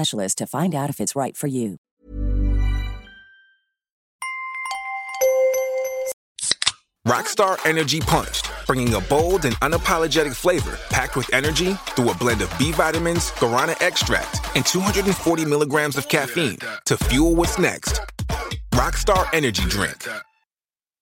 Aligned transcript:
to 0.00 0.46
find 0.46 0.74
out 0.74 0.90
if 0.90 1.00
it's 1.00 1.16
right 1.16 1.36
for 1.36 1.46
you. 1.46 1.76
Rockstar 7.06 7.56
Energy 7.64 8.00
Punched, 8.00 8.50
bringing 8.66 8.94
a 8.94 9.00
bold 9.00 9.44
and 9.44 9.54
unapologetic 9.60 10.34
flavor 10.34 10.76
packed 10.90 11.14
with 11.14 11.32
energy 11.32 11.74
through 11.94 12.10
a 12.10 12.14
blend 12.14 12.42
of 12.42 12.50
B 12.58 12.72
vitamins, 12.72 13.30
guarana 13.38 13.80
extract, 13.80 14.40
and 14.56 14.66
240 14.66 15.44
milligrams 15.44 15.96
of 15.96 16.08
caffeine 16.08 16.58
to 16.84 16.96
fuel 16.96 17.36
what's 17.36 17.60
next. 17.60 18.00
Rockstar 18.72 19.32
Energy 19.32 19.68
Drink. 19.68 20.08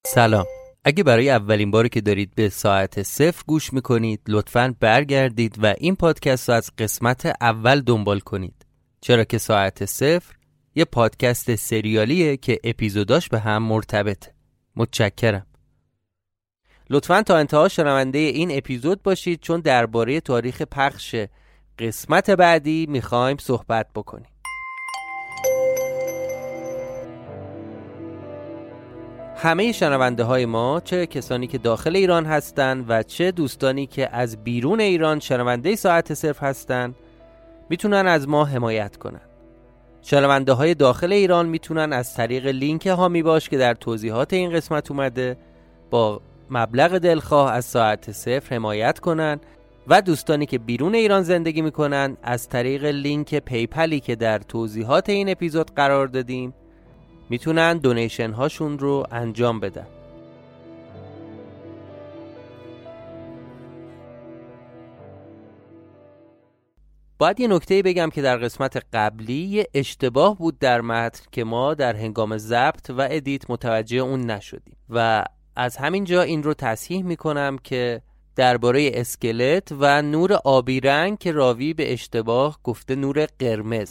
سلام 0.06 0.46
اگه 0.84 1.02
برای 1.04 1.30
اولین 1.30 1.70
باری 1.70 1.88
که 1.88 2.00
دارید 2.00 2.34
به 2.34 2.48
ساعت 2.48 3.02
صفر 3.02 3.42
گوش 3.46 3.72
میکنید 3.72 4.20
لطفاً 4.28 4.74
برگردید 4.80 5.56
و 5.62 5.74
این 5.78 5.96
پادکست 5.96 6.48
رو 6.48 6.54
از 6.54 6.70
قسمت 6.78 7.36
اول 7.40 7.80
دنبال 7.80 8.20
کنید 8.20 8.57
چرا 9.01 9.23
که 9.23 9.37
ساعت 9.37 9.85
صفر 9.85 10.35
یه 10.75 10.85
پادکست 10.85 11.55
سریالیه 11.55 12.37
که 12.37 12.59
اپیزوداش 12.63 13.29
به 13.29 13.39
هم 13.39 13.63
مرتبطه 13.63 14.31
متشکرم. 14.75 15.45
لطفا 16.89 17.21
تا 17.21 17.37
انتها 17.37 17.67
شنونده 17.67 18.19
این 18.19 18.57
اپیزود 18.57 19.03
باشید 19.03 19.39
چون 19.39 19.59
درباره 19.59 20.19
تاریخ 20.19 20.61
پخش 20.61 21.15
قسمت 21.79 22.29
بعدی 22.29 22.85
می‌خوایم 22.89 23.37
صحبت 23.37 23.87
بکنیم. 23.95 24.29
همه 29.35 29.71
شنونده 29.71 30.23
های 30.23 30.45
ما 30.45 30.79
چه 30.79 31.05
کسانی 31.05 31.47
که 31.47 31.57
داخل 31.57 31.95
ایران 31.95 32.25
هستند 32.25 32.85
و 32.87 33.03
چه 33.03 33.31
دوستانی 33.31 33.87
که 33.87 34.15
از 34.15 34.43
بیرون 34.43 34.79
ایران 34.79 35.19
شنونده 35.19 35.75
ساعت 35.75 36.13
صرف 36.13 36.43
هستند 36.43 36.95
می‌تونن 37.69 38.07
از 38.07 38.27
ما 38.27 38.45
حمایت 38.45 38.97
کنن. 38.97 39.21
شنونده 40.01 40.53
های 40.53 40.73
داخل 40.73 41.13
ایران 41.13 41.45
می‌تونن 41.45 41.93
از 41.93 42.13
طریق 42.13 42.45
لینک 42.45 42.87
حامی 42.87 43.23
باش 43.23 43.49
که 43.49 43.57
در 43.57 43.73
توضیحات 43.73 44.33
این 44.33 44.51
قسمت 44.51 44.91
اومده 44.91 45.37
با 45.89 46.21
مبلغ 46.49 46.97
دلخواه 46.97 47.51
از 47.51 47.65
ساعت 47.65 48.11
صفر 48.11 48.55
حمایت 48.55 48.99
کنن 48.99 49.39
و 49.87 50.01
دوستانی 50.01 50.45
که 50.45 50.57
بیرون 50.57 50.95
ایران 50.95 51.23
زندگی 51.23 51.61
می‌کنن 51.61 52.17
از 52.23 52.49
طریق 52.49 52.85
لینک 52.85 53.35
PayPal 53.35 53.90
ی 53.90 53.99
که 53.99 54.15
در 54.15 54.39
توضیحات 54.39 55.09
این 55.09 55.29
اپیزود 55.29 55.71
قرار 55.75 56.07
دادیم 56.07 56.53
می‌تونن 57.29 57.77
donation 57.77 58.31
هاشون 58.31 58.79
رو 58.79 59.07
انجام 59.11 59.59
بدن. 59.59 59.87
باید 67.19 67.39
یه 67.39 67.47
نکته 67.47 67.81
بگم 67.81 68.09
که 68.09 68.21
در 68.21 68.37
قسمت 68.37 68.83
قبلی 68.93 69.33
یه 69.33 69.67
اشتباه 69.73 70.37
بود 70.37 70.59
در 70.59 70.81
متن 70.81 71.23
که 71.31 71.43
ما 71.43 71.73
در 71.73 71.95
هنگام 71.95 72.37
ضبط 72.37 72.89
و 72.89 73.07
ادیت 73.11 73.49
متوجه 73.49 73.97
اون 73.97 74.31
نشدیم 74.31 74.75
و 74.89 75.23
از 75.55 75.77
همین 75.77 76.03
جا 76.03 76.21
این 76.21 76.43
رو 76.43 76.53
تصحیح 76.53 77.03
می‌کنم 77.03 77.57
که 77.63 78.01
درباره 78.35 78.91
اسکلت 78.93 79.67
و 79.79 80.01
نور 80.01 80.33
آبی 80.33 80.79
رنگ 80.79 81.17
که 81.17 81.31
راوی 81.31 81.73
به 81.73 81.93
اشتباه 81.93 82.59
گفته 82.63 82.95
نور 82.95 83.27
قرمز. 83.39 83.89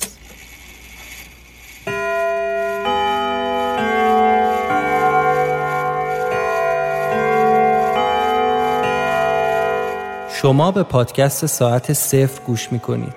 شما 10.42 10.70
به 10.70 10.82
پادکست 10.82 11.46
ساعت 11.46 11.92
صفر 11.92 12.42
گوش 12.46 12.72
می‌کنید. 12.72 13.14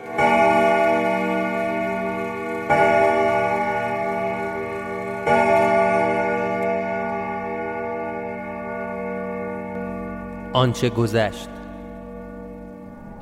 آنچه 10.54 10.90
گذشت. 10.90 11.50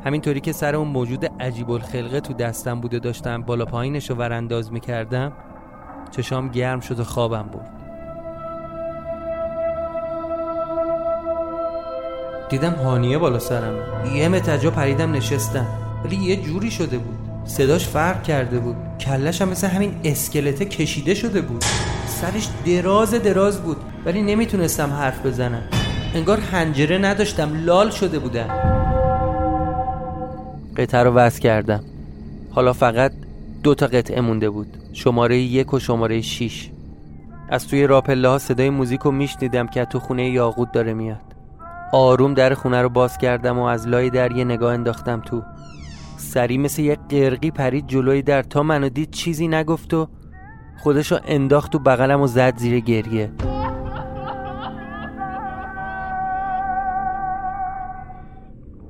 همینطوری 0.06 0.42
که 0.42 0.52
سر 0.52 0.76
اون 0.76 0.88
موجود 0.88 1.26
عجیب 1.40 1.72
الخلقه 1.72 2.20
تو 2.20 2.34
دستم 2.34 2.82
بود 2.82 2.94
و 2.94 3.00
داشتم 3.00 3.42
بالا 3.42 3.66
پایینش 3.66 4.10
رو 4.10 4.16
ورانداز 4.16 4.74
می‌کردم 4.74 5.32
چشام 6.12 6.48
گرم 6.48 6.80
شد 6.80 7.00
و 7.00 7.04
خوابم 7.04 7.50
برد. 7.54 7.79
دیدم 12.50 12.74
هانیه 12.74 13.18
بالا 13.18 13.40
سرم. 13.40 13.74
یه 14.16 14.30
متجا 14.30 14.72
پریدم 14.72 15.12
نشستم 15.12 15.66
ولی 16.06 16.16
یه 16.16 16.36
جوری 16.36 16.72
شده 16.72 16.98
بود. 16.98 17.18
صداش 17.46 17.88
فرق 17.88 18.24
کرده 18.24 18.60
بود. 18.60 18.76
کلش 19.00 19.42
هم 19.42 19.50
مثل 19.50 19.68
همین 19.68 19.92
اسکلته 20.04 20.66
کشیده 20.66 21.14
شده 21.14 21.42
بود. 21.42 21.64
سرش 22.08 22.50
دراز 22.66 23.14
دراز 23.14 23.62
بود. 23.62 23.78
ولی 24.06 24.22
نمی‌تونستم 24.22 24.90
حرف 24.90 25.26
بزنم. 25.26 25.64
انگار 26.16 26.40
هنجره 26.40 26.98
نداشتم. 26.98 27.66
لال 27.66 27.90
شده 27.90 28.20
بودم. 28.20 28.48
قطعه 30.78 31.04
رو 31.04 31.14
وز 31.14 31.40
کردم. 31.40 31.84
حالا 32.52 32.74
فقط 32.74 33.12
دو 33.64 33.76
تا 33.76 33.88
قطعه 33.88 34.22
مونده 34.22 34.50
بود. 34.50 34.68
شماره 34.94 35.38
یک 35.38 35.74
و 35.74 35.80
شماره 35.80 36.22
شیش. 36.22 36.70
از 37.50 37.68
توی 37.68 37.88
راپله 37.88 38.28
ها 38.28 38.38
صدای 38.38 38.70
موزیک 38.70 39.00
رو 39.00 39.12
میشنیدم 39.12 39.68
که 39.68 39.86
تو 39.86 40.00
خونه 40.00 40.30
یاقود 40.30 40.72
داره 40.72 40.94
میاد. 40.94 41.29
آروم 41.94 42.34
در 42.34 42.54
خونه 42.54 42.82
رو 42.82 42.90
باز 42.90 43.18
کردم 43.18 43.60
و 43.60 43.64
از 43.64 43.88
لای 43.88 44.10
در 44.10 44.32
یه 44.32 44.44
نگاه 44.44 44.74
انداختم 44.74 45.22
تو. 45.22 45.44
سری 46.18 46.58
مثل 46.58 46.82
یه 46.82 46.98
قرقی 47.10 47.52
پرید 47.52 47.88
جلوی 47.88 48.22
در 48.22 48.42
تا 48.44 48.64
منو 48.64 48.90
دید 48.90 49.12
چیزی 49.12 49.48
نگفت 49.48 49.94
و 49.94 50.08
خودشو 50.78 51.18
انداخت 51.26 51.76
و 51.76 51.80
بغلم 51.80 52.22
و 52.22 52.28
زد 52.28 52.58
زیر 52.58 52.80
گریه. 52.80 53.32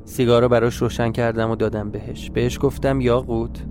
سیگار 0.05 0.41
رو 0.41 0.49
براش 0.49 0.77
روشن 0.77 1.11
کردم 1.11 1.51
و 1.51 1.55
دادم 1.55 1.91
بهش. 1.91 2.29
بهش 2.29 2.59
گفتم 2.61 3.01
یاقوت 3.01 3.65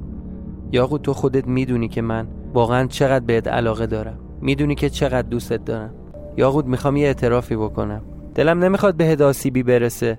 یاقوت 0.72 1.02
تو 1.02 1.12
خودت 1.12 1.46
می‌دونی 1.46 1.88
که 1.88 2.02
من 2.02 2.28
واقعا 2.54 2.86
چقدر 2.86 3.24
بهت 3.24 3.48
علاقه 3.48 3.86
دارم. 3.86 4.18
می‌دونی 4.40 4.74
که 4.74 4.90
چقدر 4.90 5.28
دوستت 5.28 5.64
دارم. 5.64 5.94
یاقوت 6.36 6.64
می‌خوام 6.64 6.96
یه 6.96 7.06
اعترافی 7.06 7.56
بکنم. 7.56 8.02
دلم 8.38 8.64
نمی‌خواد 8.64 8.94
به 8.94 9.04
هداسیبی 9.04 9.62
برسه. 9.62 10.18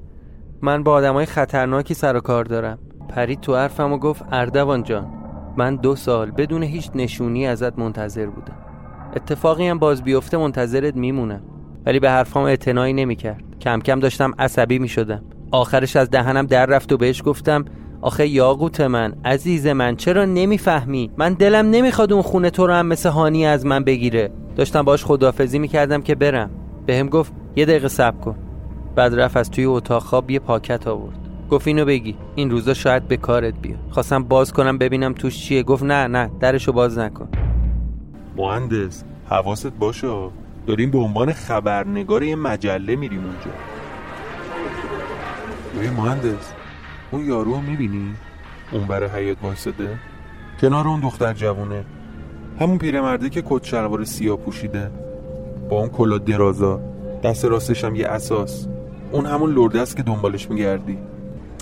من 0.62 0.84
با 0.84 0.94
آدمای 0.94 1.26
خطرناکی 1.26 1.94
سر 1.94 2.16
و 2.16 2.20
کار 2.20 2.46
دارم. 2.46 2.80
پرید 3.10 3.42
تو 3.42 3.56
حرفم 3.56 3.94
و 3.94 3.98
گفت 3.98 4.26
اردوان 4.32 4.84
جان 4.84 5.08
من 5.58 5.76
دو 5.76 5.96
سال 5.96 6.32
بدون 6.32 6.64
هیچ 6.64 6.90
نشونی 6.96 7.48
ازت 7.48 7.80
منتظر 7.80 8.26
بودم. 8.26 8.56
اتفاقی 9.16 9.68
هم 9.68 9.80
باز 9.80 10.04
بیفته 10.04 10.38
منتظرت 10.38 10.96
میمونم 10.96 11.42
ولی 11.86 12.00
به 12.00 12.10
حرفام 12.10 12.44
اعتنایی 12.44 12.94
نمی‌کرد. 12.94 13.44
کم 13.62 13.80
کم 13.80 14.00
داشتم 14.00 14.34
عصبی 14.40 14.80
می‌شدم. 14.80 15.24
آخرش 15.52 15.96
از 15.96 16.10
دهنم 16.10 16.46
در 16.46 16.66
رفت 16.66 16.92
و 16.92 16.98
بهش 16.98 17.22
گفتم 17.26 17.66
آخه 18.02 18.28
یاقوت 18.28 18.82
من 18.82 19.14
عزیز 19.26 19.68
من 19.68 19.96
چرا 19.96 20.26
نمی‌فهمی؟ 20.26 21.12
من 21.18 21.34
دلم 21.34 21.70
نمی‌خواد 21.70 22.14
اون 22.14 22.22
خونه 22.22 22.50
تو 22.50 22.68
رو 22.68 22.74
هم 22.74 22.88
مثل 22.88 23.10
هانی 23.10 23.46
از 23.46 23.66
من 23.66 23.84
بگیره. 23.84 24.32
داشتم 24.56 24.82
باش 24.82 25.06
خدافزی 25.06 25.60
می‌کردم 25.60 26.02
که 26.02 26.16
برم. 26.16 26.50
بهم 26.86 27.10
گفت 27.10 27.34
یه 27.56 27.66
دقیقه 27.66 27.88
صبر 27.88 28.18
کن. 28.18 28.36
بعد 28.96 29.20
رفت 29.20 29.38
از 29.38 29.52
توی 29.52 29.66
اتاق 29.66 30.04
خواب 30.04 30.32
یه 30.32 30.40
پاکت 30.40 30.88
آورد. 30.88 31.20
گفت 31.50 31.68
اینو 31.68 31.86
بگی. 31.86 32.16
این 32.36 32.52
روزا 32.52 32.74
شاید 32.74 33.08
به 33.08 33.18
کارت 33.18 33.54
بیاد. 33.62 33.80
خواستم 33.90 34.24
باز 34.24 34.54
کنم 34.54 34.78
ببینم 34.78 35.14
توش 35.14 35.38
چیه. 35.38 35.64
گفت 35.64 35.84
نه 35.84 36.08
نه 36.08 36.32
درشو 36.40 36.72
باز 36.72 36.98
نکن. 36.98 37.28
مهندس 38.38 39.04
حواست 39.30 39.72
باشه. 39.80 40.30
داریم 40.68 40.92
به 40.92 40.98
عنوان 40.98 41.34
خبرنگار 41.34 42.24
یه 42.24 42.36
مجله 42.36 42.96
میریم 42.96 43.20
اونجا. 43.20 43.52
ببین 45.78 45.94
مهندس 45.94 46.54
اون 47.12 47.26
یارو 47.26 47.52
رو 47.52 47.62
می‌بینی؟ 47.62 48.14
اون 48.72 48.88
برای 48.88 49.10
حیات 49.10 49.38
وایساده؟ 49.44 50.00
کنار 50.62 50.88
اون 50.88 51.00
دختر 51.00 51.34
جوونه. 51.34 51.86
همون 52.60 52.78
پیرمرده 52.78 53.30
که 53.30 53.44
کت 53.50 53.64
شلوار 53.64 54.04
سیاه 54.04 54.38
پوشیده. 54.38 54.92
با 55.70 55.80
اون 55.80 55.90
کلا 55.90 56.18
درازا. 56.18 56.80
دست 57.24 57.46
راستش 57.46 57.84
هم 57.84 57.96
یه 57.96 58.08
اساس. 58.08 58.68
اون 59.12 59.26
همون 59.26 59.54
لرده 59.54 59.82
است 59.82 59.98
که 59.98 60.04
دنبالش 60.04 60.50
میگردی. 60.50 60.98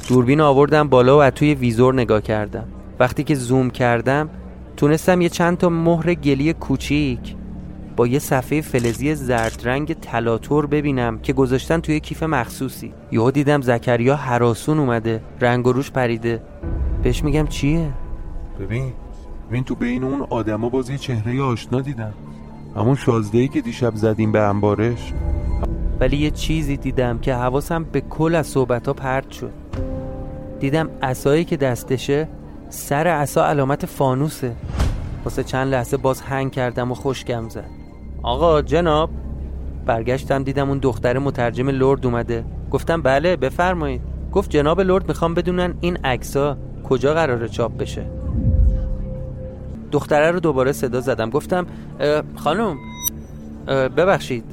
دوربین 0.10 0.42
آوردم 0.42 0.88
بالا 0.90 1.18
و 1.18 1.22
از 1.22 1.32
توی 1.32 1.54
ویزور 1.56 1.94
نگاه 1.94 2.22
کردم. 2.22 2.68
وقتی 3.00 3.24
که 3.24 3.36
زوم 3.36 3.70
کردم 3.70 4.30
تونستم 4.78 5.22
یه 5.22 5.30
چند 5.30 5.58
تا 5.58 5.70
مهر 5.70 6.14
گلی 6.14 6.54
کوچیک 6.54 7.36
با 7.96 8.08
یه 8.08 8.20
صفحه 8.20 8.62
فلزی 8.62 9.16
زرد 9.16 9.62
رنگ 9.64 9.94
تلاتور 9.94 10.66
ببینم 10.66 11.20
که 11.20 11.34
گذاشتن 11.34 11.80
توی 11.80 12.00
کیف 12.00 12.24
مخصوصی. 12.24 12.94
یهو 13.12 13.32
دیدم 13.32 13.62
زکریا 13.62 14.16
حراسون 14.16 14.80
اومده 14.80 15.22
رنگ 15.42 15.68
و 15.68 15.72
روش 15.72 15.92
پریده. 15.92 16.42
بهش 17.04 17.24
میگم 17.24 17.48
چیه؟ 17.48 17.90
ببین 18.60 18.94
ببین 19.50 19.64
تو 19.64 19.76
بین 19.76 20.04
اون 20.04 20.28
آدما 20.30 20.70
باز 20.70 20.90
یه 20.90 20.98
چهره 20.98 21.42
آشنا 21.42 21.82
دیدم. 21.82 22.14
همون 22.76 22.96
شازده 22.96 23.48
که 23.48 23.62
دیشب 23.62 23.96
زدیم 23.96 24.32
به 24.32 24.40
انبارش. 24.40 25.14
ولی 26.00 26.18
یه 26.18 26.32
چیزی 26.32 26.78
دیدم 26.78 27.20
که 27.20 27.34
حواسم 27.34 27.84
به 27.84 28.02
کل 28.02 28.36
از 28.36 28.48
صحبت 28.48 28.88
ها 28.88 28.94
پرت 28.94 29.32
شد. 29.32 29.52
دیدم 30.60 30.90
اسایی 31.02 31.46
که 31.46 31.58
دستشه 31.58 32.28
سر 32.70 33.08
عصا 33.08 33.46
علامت 33.46 33.86
فانوسه. 33.86 34.56
واسه 35.26 35.44
چند 35.44 35.68
لحظه 35.74 35.98
باز 35.98 36.22
هنگ 36.22 36.52
کردم 36.52 36.92
و 36.92 36.96
خوشگم 36.96 37.50
زد. 37.50 37.70
آقا 38.24 38.62
جناب. 38.62 39.10
برگشتم 39.86 40.44
دیدم 40.44 40.70
اون 40.70 40.78
دختر 40.78 41.18
مترجم 41.18 41.70
لرد 41.70 42.06
اومده. 42.06 42.46
گفتم 42.72 43.02
بله 43.02 43.36
بفرمایید. 43.36 44.02
گفت 44.32 44.50
جناب 44.50 44.82
لرد 44.82 45.08
می‌خوام 45.08 45.34
بدونن 45.34 45.74
این 45.82 45.98
عکسا 46.04 46.58
کجا 46.90 47.14
قراره 47.14 47.48
چاپ 47.48 47.78
بشه. 47.78 48.06
دختره 49.92 50.32
رو 50.32 50.40
دوباره 50.40 50.72
صدا 50.72 51.00
زدم. 51.00 51.30
گفتم 51.30 51.66
خانم 52.36 52.78
ببخشید 53.68 54.44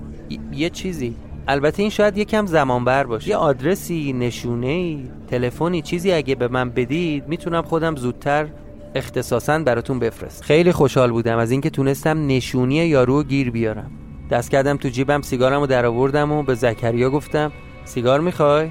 یه 0.53 0.71
چیزی. 0.71 1.15
البته 1.49 1.83
این 1.83 1.91
شاید 1.91 2.19
یکم 2.19 2.47
زمان 2.47 2.85
بر 2.85 3.05
باشه. 3.05 3.29
یه 3.29 3.37
آدرسی 3.37 4.13
نشونه 4.13 4.67
ای 4.67 5.05
تلفنی 5.31 5.83
چیزی 5.83 6.13
اگه 6.13 6.35
به 6.35 6.49
من 6.49 6.71
بدید 6.71 7.29
می‌تونم 7.29 7.63
خودم 7.63 7.97
زودتر 7.97 8.47
اختصاصا 8.95 9.59
براتون 9.59 9.99
بفرست 9.99 10.45
خیلی 10.45 10.73
خوشحال 10.73 11.11
بودم 11.11 11.39
از 11.39 11.51
اینکه 11.51 11.71
تونستم 11.71 12.27
نشونی 12.27 12.75
یارو 12.75 13.23
گیر 13.23 13.51
بیارم. 13.51 13.91
دست 14.31 14.51
کردم 14.51 14.77
تو 14.77 14.89
جیبم 14.89 15.23
سیگارم 15.23 15.61
رو 15.61 15.67
در 15.67 15.87
آوردم 15.87 16.33
و 16.33 16.43
به 16.43 16.55
زکریا 16.55 17.11
گفتم 17.11 17.53
سیگار 17.85 18.21
می‌خوای؟ 18.21 18.71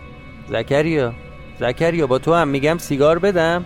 زکریا؟ 0.49 1.13
زکریا 1.59 2.07
با 2.07 2.19
تو 2.19 2.33
هم 2.33 2.47
میگم 2.47 2.77
سیگار 2.77 3.19
بدم. 3.19 3.65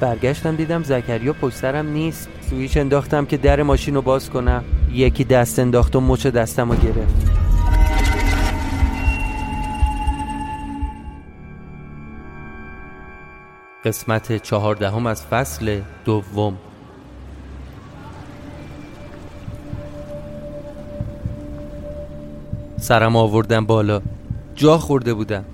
برگشتم 0.00 0.56
دیدم 0.56 0.82
زکریا 0.82 1.32
پشت 1.32 1.56
سرم 1.56 1.86
نیست. 1.86 2.28
سویچ 2.50 2.76
انداختم 2.76 3.24
که 3.24 3.36
در 3.36 3.62
ماشین 3.62 3.94
رو 3.94 4.02
باز 4.02 4.30
کنم. 4.30 4.64
یکی 4.92 5.24
دست 5.24 5.58
انداخت 5.58 5.96
و 5.96 6.00
مچ 6.00 6.26
دستم 6.26 6.70
رو 6.70 6.76
گرفت. 6.76 7.23
قسمت 13.84 14.42
چهاردهم 14.42 15.06
از 15.06 15.26
فصل 15.26 15.80
دوم. 16.04 16.56
سرم 22.76 23.16
آوردم 23.16 23.66
بالا. 23.66 24.02
جا 24.54 24.78
خورده 24.78 25.14
بودم. 25.14 25.44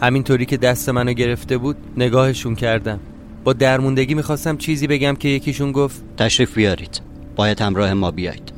همینطوری 0.00 0.46
که 0.46 0.56
دست 0.56 0.88
منو 0.88 1.12
گرفته 1.12 1.58
بود 1.58 1.76
نگاهشون 1.96 2.54
کردم. 2.54 3.00
با 3.44 3.52
درموندگی 3.52 4.14
می‌خواستم 4.14 4.56
چیزی 4.56 4.86
بگم 4.86 5.14
که 5.14 5.28
یکیشون 5.28 5.72
گفت 5.72 6.02
تشریف 6.16 6.54
بیارید. 6.54 7.00
باید 7.36 7.60
همراه 7.60 7.94
ما 7.94 8.10
بیایید. 8.10 8.52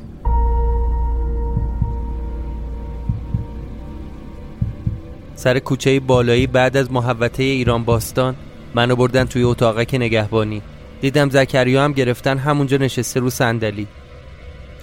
سر 5.35 5.59
کوچه 5.59 5.99
بالایی 5.99 6.47
بعد 6.47 6.77
از 6.77 6.91
محوطه 6.91 7.43
ایران 7.43 7.83
باستان 7.83 8.35
منو 8.75 8.95
بردن 8.95 9.25
توی 9.25 9.43
اتاقک 9.43 9.95
نگهبانی. 9.95 10.61
دیدم 11.01 11.29
زکریا 11.29 11.83
هم 11.83 11.91
گرفتن 11.91 12.37
همونجا 12.37 12.77
نشسته 12.77 13.19
رو 13.19 13.29
صندلی. 13.29 13.87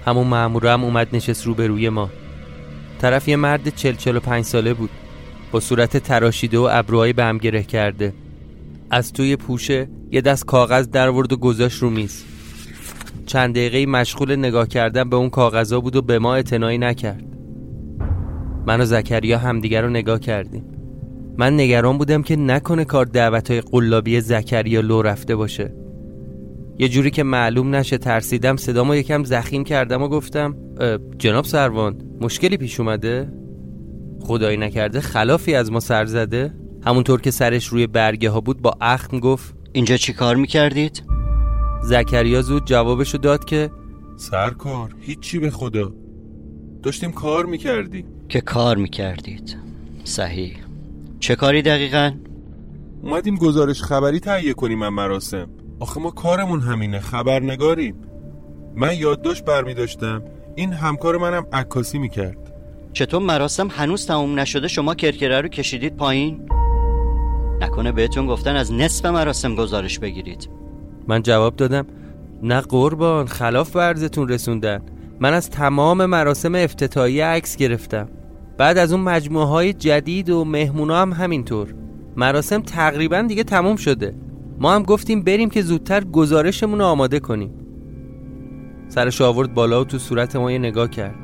همون 0.07 0.27
مامور 0.27 0.67
هم 0.67 0.85
اومد 0.85 1.09
نشست 1.13 1.47
روبروی 1.47 1.89
ما. 1.89 2.11
طرف 3.01 3.29
یه 3.29 3.37
مرد 3.37 3.69
چل 3.75 3.95
چل 3.95 4.17
و 4.17 4.21
پنج 4.21 4.45
ساله 4.45 4.75
بود. 4.75 4.91
با 5.51 5.61
صورت 5.61 5.97
تراشیده 5.97 6.59
و 6.59 6.69
ابروهای 6.71 7.13
به 7.13 7.25
هم 7.25 7.39
گره 7.39 7.63
کرده. 7.63 8.15
از 8.91 9.13
توی 9.13 9.37
پوشه 9.37 9.89
یه 10.11 10.21
دست 10.21 10.47
کاغذ 10.47 10.87
در 10.87 11.11
ورد 11.11 11.33
و 11.33 11.37
گذاشت 11.37 11.83
رو 11.83 11.91
میز. 11.91 12.25
چند 13.27 13.55
دقیقه 13.55 13.87
مشغول 13.87 14.37
نگاه 14.37 14.69
کردن 14.69 15.11
به 15.11 15.17
اون 15.17 15.31
کاغذا 15.31 15.81
بود 15.81 15.97
و 15.97 16.03
به 16.03 16.19
ما 16.19 16.35
اعتنایی 16.35 16.79
نکرد. 16.79 17.25
من 18.67 18.81
و 18.81 18.85
زکریا 18.85 19.39
همدیگر 19.39 19.83
رو 19.83 19.91
نگاه 19.91 20.21
کردیم. 20.21 20.72
من 21.39 21.55
نگران 21.55 21.99
بودم 21.99 22.23
که 22.23 22.37
نکنه 22.37 22.85
کار 22.85 23.07
دعوت 23.07 23.51
های 23.51 23.61
قلابی 23.61 24.21
زکریا 24.21 24.81
لو 24.81 25.03
رفته 25.03 25.37
باشه 25.37 25.75
یه 26.79 26.89
جوری 26.89 27.11
که 27.11 27.23
معلوم 27.23 27.75
نشه 27.75 27.99
ترسیدم 27.99 28.57
صدامو 28.57 28.95
یکم 28.95 29.25
زخیم 29.25 29.65
کردم 29.65 30.03
و 30.03 30.09
گفتم 30.09 30.57
جناب 31.19 31.45
سروان 31.45 32.03
مشکلی 32.21 32.57
پیش 32.57 32.81
اومده؟ 32.81 33.33
خدایی 34.21 34.57
نکرده 34.57 35.01
خلافی 35.01 35.55
از 35.55 35.73
ما 35.73 35.81
سر 35.81 36.05
زده؟ 36.05 36.55
همونطور 36.87 37.21
که 37.21 37.31
سرش 37.31 37.67
روی 37.67 37.87
برگه 37.87 38.31
ها 38.31 38.41
بود 38.41 38.63
با 38.63 38.77
اخم 38.81 39.19
گفت 39.19 39.55
اینجا 39.73 39.97
چی 39.97 40.13
کار 40.13 40.37
می‌کردید؟ 40.37 41.03
زکریا 41.83 42.43
زود 42.43 42.67
جوابشو 42.67 43.19
داد 43.19 43.45
که 43.45 43.71
سرکار 44.17 44.95
هیچی 45.01 45.39
به 45.39 45.51
خدا 45.51 45.93
داشتیم 46.83 47.13
کار 47.13 47.47
می‌کردیم 47.47 48.05
که 48.29 48.41
کار 48.41 48.77
می‌کردید 48.77 49.57
صحیح 50.05 50.57
چه 51.23 51.37
کاری 51.37 51.63
دقیقا؟ 51.63 52.13
اومدیم 53.03 53.37
گزارش 53.37 53.83
خبری 53.83 54.21
تهیه 54.21 54.53
کنیم 54.53 54.79
من 54.79 54.89
مراسم. 54.89 55.49
آخه 55.81 56.01
ما 56.01 56.11
کارمون 56.11 56.61
همینه 56.61 57.01
خبرنگاریم. 57.01 57.95
من 58.75 58.97
یادداشت 58.97 59.45
برمی 59.45 59.75
داشتم 59.75 60.23
این 60.55 60.73
همکار 60.73 61.19
منم 61.19 61.47
عکاسی 61.53 61.99
می‌کرد 61.99 62.53
چطور 62.93 63.23
مراسم 63.23 63.69
هنوز 63.69 64.07
تموم 64.07 64.41
نشده؟ 64.41 64.69
شما 64.69 64.95
کرکره 64.95 65.41
رو 65.41 65.49
کشیدید 65.49 65.97
پایین؟ 65.97 66.49
نکنه 67.61 67.93
بهتون 67.93 68.27
گفتن 68.27 68.57
از 68.57 68.73
نصف 68.73 69.07
مراسم 69.07 69.55
گزارش 69.55 69.99
بگیرید. 69.99 70.51
من 71.09 71.23
جواب 71.23 71.57
دادم 71.57 71.87
نه 72.43 72.61
قربان 72.61 73.27
خلاف 73.27 73.77
ورزتون 73.77 74.29
رسوندن. 74.29 74.83
من 75.21 75.35
از 75.35 75.51
تمام 75.51 76.07
مراسم 76.07 76.55
افتتاحیه 76.55 77.25
عکس 77.25 77.57
گرفتم. 77.57 78.09
بعد 78.63 78.79
از 78.79 78.93
اون 78.93 79.03
مجموعه 79.03 79.47
های 79.47 79.73
جدید 79.73 80.31
و 80.31 80.45
مهمونا 80.45 81.03
هم 81.03 81.13
همینطور. 81.13 81.75
مراسم 82.17 82.61
تقریبا 82.61 83.23
دیگه 83.23 83.45
تموم 83.45 83.77
شده. 83.77 84.15
ما 84.59 84.75
هم 84.75 84.83
گفتیم 84.83 85.23
بریم 85.23 85.51
که 85.51 85.63
زودتر 85.63 86.05
گزارشمون 86.05 86.79
رو 86.79 86.85
آماده 86.85 87.21
کنیم. 87.21 87.51
سرش 88.89 89.21
آورد 89.21 89.55
بالا 89.55 89.81
و 89.81 89.85
تو 89.85 89.99
صورت 89.99 90.37
ما 90.37 90.53
یه 90.53 90.59
نگاه 90.59 90.91
کرد. 90.91 91.15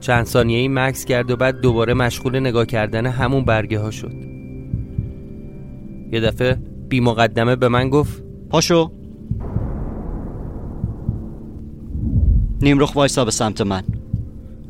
چند 0.00 0.24
ثانیه 0.24 0.58
ای 0.58 0.68
مکس 0.68 1.04
کرد 1.04 1.30
و 1.30 1.36
بعد 1.36 1.60
دوباره 1.60 1.94
مشغول 1.94 2.40
نگاه 2.40 2.66
کردن 2.66 3.06
همون 3.06 3.44
برگه 3.44 3.78
ها 3.78 3.90
شد. 3.90 4.14
یه 6.12 6.20
دفعه 6.20 6.58
بی 6.88 7.00
مقدمه 7.00 7.56
به 7.56 7.68
من 7.68 7.90
گفت 7.90 8.22
پاشو. 8.50 8.90
نیمرخ 12.62 12.96
وایسا 12.96 13.24
به 13.24 13.30
سمت 13.30 13.60
من. 13.60 13.82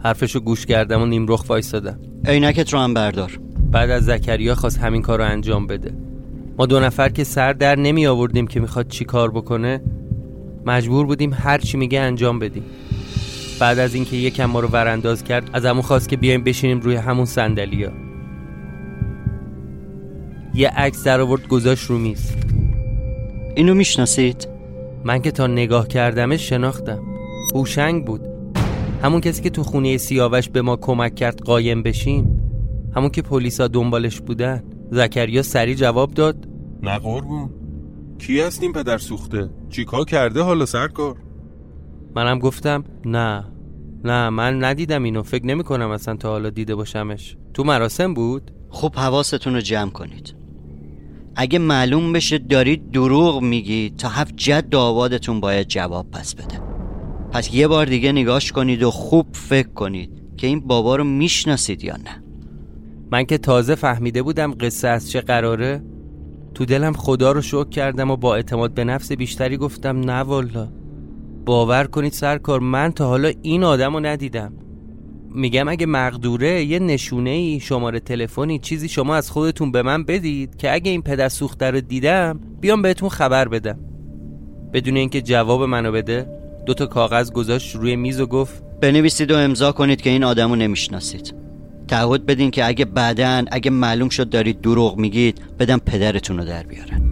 حرفشو 0.02 0.40
گوش 0.40 0.66
کردم 0.66 1.02
و 1.02 1.06
نیمرخ 1.06 1.44
وایسادم 1.48 1.98
عینکت 2.26 2.72
رو 2.72 2.78
هم 2.78 2.94
بردار. 2.94 3.38
بعد 3.72 3.90
از 3.90 4.04
زکریا 4.04 4.54
خواست 4.54 4.78
همین 4.78 5.02
کار 5.02 5.18
رو 5.18 5.24
انجام 5.24 5.66
بده. 5.66 5.94
ما 6.58 6.66
دو 6.66 6.80
نفر 6.80 7.08
که 7.08 7.24
سر 7.24 7.52
در 7.52 7.76
نمی 7.76 8.06
آوردیم 8.06 8.46
که 8.46 8.60
می‌خواد 8.60 8.88
چی 8.88 9.04
کار 9.04 9.30
بکنه 9.30 9.80
مجبور 10.66 11.06
بودیم 11.06 11.32
هر 11.34 11.58
چی 11.58 11.76
میگه 11.76 12.00
انجام 12.00 12.38
بدیم. 12.38 12.64
بعد 13.60 13.78
از 13.78 13.94
اینکه 13.94 14.16
یکم 14.16 14.44
ما 14.44 14.60
رو 14.60 14.68
ورانداز 14.68 15.24
کرد 15.24 15.50
از 15.52 15.64
همون 15.64 15.82
خواست 15.82 16.08
که 16.08 16.16
بیایم 16.16 16.44
بشینیم 16.44 16.80
روی 16.80 16.96
همون 16.96 17.24
صندلیا 17.24 17.92
یه 20.54 20.68
عکس 20.68 21.04
در 21.04 21.20
آورد 21.20 21.48
گذاشت 21.48 21.84
رو 21.84 21.98
میز. 21.98 22.32
اینو 23.56 23.74
می‌شناسید؟ 23.74 24.48
من 25.04 25.22
که 25.22 25.30
تا 25.30 25.46
نگاه 25.46 25.88
کردمش 25.88 26.48
شناختم. 26.48 27.02
هوشنگ 27.54 28.04
بود. 28.04 28.27
همون 29.02 29.20
کسی 29.20 29.42
که 29.42 29.50
تو 29.50 29.62
خونه 29.62 29.96
سیاوش 29.96 30.48
به 30.48 30.62
ما 30.62 30.76
کمک 30.76 31.14
کرد 31.14 31.42
قایم 31.42 31.82
بشیم. 31.82 32.42
همون 32.96 33.10
که 33.10 33.22
پلیسا 33.22 33.68
دنبالش 33.68 34.20
بودن. 34.20 34.62
زکریا 34.90 35.42
سری 35.42 35.74
جواب 35.74 36.14
داد. 36.14 36.48
نه 36.82 36.98
قربون. 36.98 37.50
کی 38.18 38.40
هستیم 38.40 38.72
پدر 38.72 38.98
سوخته؟ 38.98 39.50
چیکار 39.70 40.04
کرده 40.04 40.42
حالا 40.42 40.66
سرکار 40.66 41.16
منم 42.16 42.38
گفتم 42.38 42.84
نه. 43.04 43.44
نه 44.04 44.28
من 44.28 44.64
ندیدم 44.64 45.02
اینو. 45.02 45.22
فکر 45.22 45.46
نمی 45.46 45.64
کنم 45.64 45.90
اصلا 45.90 46.16
تا 46.16 46.28
حالا 46.30 46.50
دیده 46.50 46.74
باشمش. 46.74 47.36
تو 47.54 47.64
مراسم 47.64 48.14
بود؟ 48.14 48.50
خب 48.70 48.94
حواستون 48.94 49.54
رو 49.54 49.60
جمع 49.60 49.90
کنید. 49.90 50.34
اگه 51.36 51.58
معلوم 51.58 52.12
بشه 52.12 52.38
دارید 52.38 52.90
دروغ 52.90 53.42
میگی 53.42 53.94
تا 53.98 54.08
هفت 54.08 54.36
جد 54.36 54.74
آبادتون 54.74 55.40
باید 55.40 55.68
جواب 55.68 56.10
پس 56.10 56.34
بده. 56.34 56.67
پس 57.32 57.54
یه 57.54 57.68
بار 57.68 57.86
دیگه 57.86 58.12
نگاش 58.12 58.52
کنید 58.52 58.82
و 58.82 58.90
خوب 58.90 59.26
فکر 59.32 59.68
کنید 59.68 60.22
که 60.36 60.46
این 60.46 60.60
بابا 60.60 60.96
رو 60.96 61.04
می‌شناسید 61.04 61.84
یا 61.84 61.96
نه. 61.96 62.22
من 63.12 63.24
که 63.24 63.38
تازه 63.38 63.74
فهمیده 63.74 64.22
بودم 64.22 64.54
قصه 64.60 64.88
از 64.88 65.10
چه 65.10 65.20
قراره. 65.20 65.82
تو 66.54 66.64
دلم 66.64 66.92
خدا 66.92 67.32
رو 67.32 67.40
شکر 67.40 67.68
کردم 67.68 68.10
و 68.10 68.16
با 68.16 68.34
اعتماد 68.34 68.74
به 68.74 68.84
نفس 68.84 69.12
بیشتری 69.12 69.56
گفتم 69.56 70.00
نه 70.00 70.12
والا. 70.12 70.68
باور 71.44 71.84
کنید 71.84 72.12
سرکار 72.12 72.60
من 72.60 72.92
تا 72.92 73.06
حالا 73.06 73.32
این 73.42 73.64
آدم 73.64 73.94
رو 73.94 74.00
ندیدم. 74.00 74.52
میگم 75.34 75.68
اگه 75.68 75.86
مقدوره 75.86 76.64
یه 76.64 76.78
نشونه 76.78 77.30
ای 77.30 77.60
شماره 77.60 78.00
تلفنی 78.00 78.58
چیزی 78.58 78.88
شما 78.88 79.14
از 79.14 79.30
خودتون 79.30 79.72
به 79.72 79.82
من 79.82 80.04
بدید 80.04 80.56
که 80.56 80.72
اگه 80.72 80.90
این 80.90 81.02
پدر 81.02 81.28
سوخته 81.28 81.70
رو 81.70 81.80
دیدم 81.80 82.40
بیام 82.60 82.82
بهتون 82.82 83.08
خبر 83.08 83.48
بدم. 83.48 83.78
بدون 84.72 84.96
اینکه 84.96 85.22
جواب 85.22 85.62
منو 85.62 85.92
بده. 85.92 86.37
دو 86.68 86.74
تا 86.74 86.86
کاغذ 86.86 87.30
گذاشت 87.30 87.76
روی 87.76 87.96
میز 87.96 88.20
و 88.20 88.26
گفت 88.26 88.62
بنویسید 88.80 89.30
و 89.30 89.36
امضا 89.36 89.72
کنید 89.72 90.00
که 90.00 90.10
این 90.10 90.24
آدمو 90.24 90.56
نمی‌شناسید. 90.56 91.34
تعهد 91.88 92.26
بدین 92.26 92.50
که 92.50 92.66
اگه 92.66 92.84
بعدن 92.84 93.44
اگه 93.50 93.70
معلوم 93.70 94.08
شد 94.08 94.28
دارید 94.28 94.60
دروغ 94.60 94.96
میگید 94.96 95.40
بدم 95.58 95.78
پدرتون 95.78 96.38
رو 96.38 96.44
در 96.44 96.62
بیارن 96.62 97.02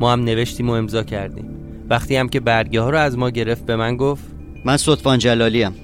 ما 0.00 0.12
هم 0.12 0.24
نوشتیم 0.24 0.70
و 0.70 0.72
امضا 0.72 1.02
کردیم. 1.02 1.48
وقتی 1.90 2.16
هم 2.16 2.28
که 2.28 2.40
برگه 2.40 2.80
ها 2.80 2.90
رو 2.90 2.98
از 2.98 3.18
ما 3.18 3.30
گرفت 3.30 3.66
به 3.66 3.76
من 3.76 3.96
گفت 3.96 4.24
من 4.64 4.76
صدفان 4.76 5.18
جلالی 5.18 5.62
هم. 5.62 5.74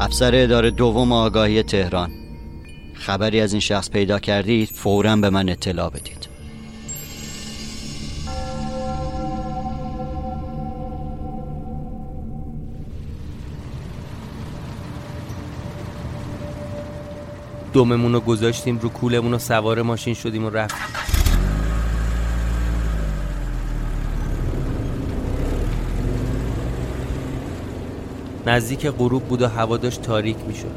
افسر 0.00 0.34
اداره 0.34 0.70
دوم 0.70 1.12
آگاهی 1.12 1.62
تهران. 1.62 2.10
خبری 2.94 3.40
از 3.40 3.52
این 3.52 3.60
شخص 3.60 3.90
پیدا 3.90 4.18
کردید 4.18 4.68
فورا 4.68 5.16
به 5.16 5.30
من 5.30 5.48
اطلاع 5.48 5.90
بدید. 5.90 6.35
دممون 17.76 18.12
رو 18.12 18.20
گذاشتیم 18.20 18.78
رو 18.78 18.88
کولمون 18.88 19.34
و 19.34 19.38
سوار 19.38 19.82
ماشین 19.82 20.14
شدیم 20.14 20.44
و 20.44 20.50
رفتیم. 20.50 20.86
نزدیک 28.46 28.86
غروب 28.86 29.22
بود 29.22 29.42
و 29.42 29.48
هوا 29.48 29.76
داشت 29.76 30.02
تاریک 30.02 30.36
می‌شد. 30.48 30.70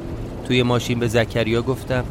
توی 0.47 0.63
ماشین 0.63 0.99
به 0.99 1.07
زکریا 1.07 1.61
گفتم 1.61 2.03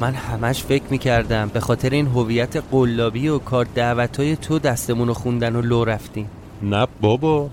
من 0.00 0.14
همش 0.14 0.62
فکر 0.62 0.84
می‌کردم 0.90 1.48
به 1.48 1.60
خاطر 1.60 1.90
این 1.90 2.06
هویت 2.06 2.56
قلابی 2.70 3.28
و 3.28 3.38
کار 3.38 3.66
دعوت 3.74 4.16
های 4.16 4.36
تو 4.36 4.58
دستمون 4.58 5.08
رو 5.08 5.14
خوندن 5.14 5.56
و 5.56 5.62
لو 5.62 5.84
رفتیم. 5.84 6.30
نه 6.62 6.86
بابا 7.00 7.50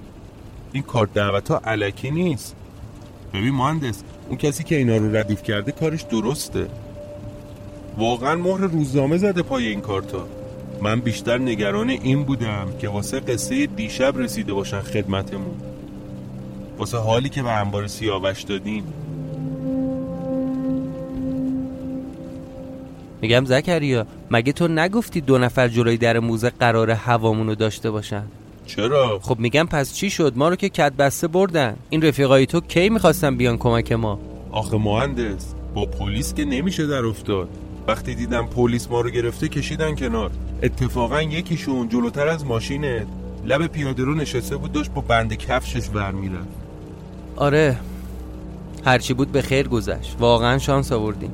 این 0.72 0.84
کار 0.84 1.10
دعوت 1.14 1.52
ها 1.52 1.62
علکی 1.64 2.12
نیست. 2.12 2.56
ببین 3.34 3.54
مهندس 3.54 4.04
اون 4.32 4.38
کسی 4.38 4.64
که 4.64 4.76
اینا 4.76 4.98
رو 4.98 5.16
ردیف 5.16 5.44
کرده 5.44 5.72
کارش 5.72 6.02
درسته. 6.02 6.68
واقعا 7.98 8.36
مهر 8.36 8.62
روزنامه 8.62 9.18
زده 9.18 9.42
پای 9.42 9.68
این 9.68 9.82
کارتا. 9.82 10.28
من 10.82 11.00
بیشتر 11.00 11.38
نگران 11.38 11.90
این 11.90 12.24
بودم 12.24 12.68
که 12.80 12.90
واسه 12.90 13.20
قصه 13.20 13.66
دیشب 13.66 14.18
رسیده 14.18 14.54
باشن 14.54 14.80
خدمتمون. 14.80 15.56
واسه 16.78 16.98
حالی 16.98 17.30
که 17.30 17.44
به 17.44 17.50
انبار 17.50 17.88
سیاوش 17.88 18.42
دادیم. 18.42 18.84
میگم 23.22 23.46
زکریا 23.46 24.06
مگه 24.32 24.54
تو 24.54 24.68
نگفتی 24.68 25.22
دو 25.22 25.38
نفر 25.38 25.68
جلوی 25.68 25.98
در 25.98 26.20
موزه 26.20 26.50
قرار 26.50 26.92
هوامونو 26.92 27.56
داشته 27.56 27.92
باشن؟ 27.92 28.24
چرا؟ 28.66 29.20
خب 29.22 29.40
میگم 29.40 29.68
پس 29.72 29.94
چی 29.94 30.10
شد؟ 30.10 30.34
ما 30.36 30.50
رو 30.50 30.56
که 30.56 30.70
کت 30.70 30.94
بسته 30.94 31.28
بردن. 31.28 31.76
این 31.90 32.02
رفیقای 32.02 32.46
تو 32.46 32.62
کی 32.62 32.90
می‌خواستن 32.90 33.38
بیان 33.38 33.58
کمک 33.58 33.92
ما؟ 33.92 34.20
آخه 34.52 34.78
مهندس 34.78 35.54
با 35.74 35.86
پلیس 35.86 36.34
که 36.34 36.46
نمیشه 36.46 36.88
در 36.88 37.06
افتاد. 37.06 37.50
وقتی 37.88 38.16
دیدم 38.16 38.46
پلیس 38.46 38.92
ما 38.92 39.02
رو 39.02 39.10
گرفته 39.10 39.48
کشیدن 39.48 39.96
کنار. 39.96 40.32
اتفاقا 40.64 41.22
یکیشون 41.22 41.90
جلوتر 41.90 42.28
از 42.28 42.46
ماشینت. 42.46 43.08
لب 43.46 43.68
پیاده 43.68 44.04
رو 44.04 44.16
نشسته 44.16 44.58
بود 44.58 44.72
داشت 44.72 44.92
با 44.92 45.02
بند 45.02 45.34
کفشش 45.34 45.90
برمیرفت. 45.90 46.48
آره. 47.36 47.78
هرچی 48.86 49.14
بود 49.14 49.32
به 49.32 49.42
خیر 49.42 49.68
گذشت. 49.68 50.16
واقعا 50.20 50.58
شانس 50.58 50.92
آوردیم. 50.92 51.32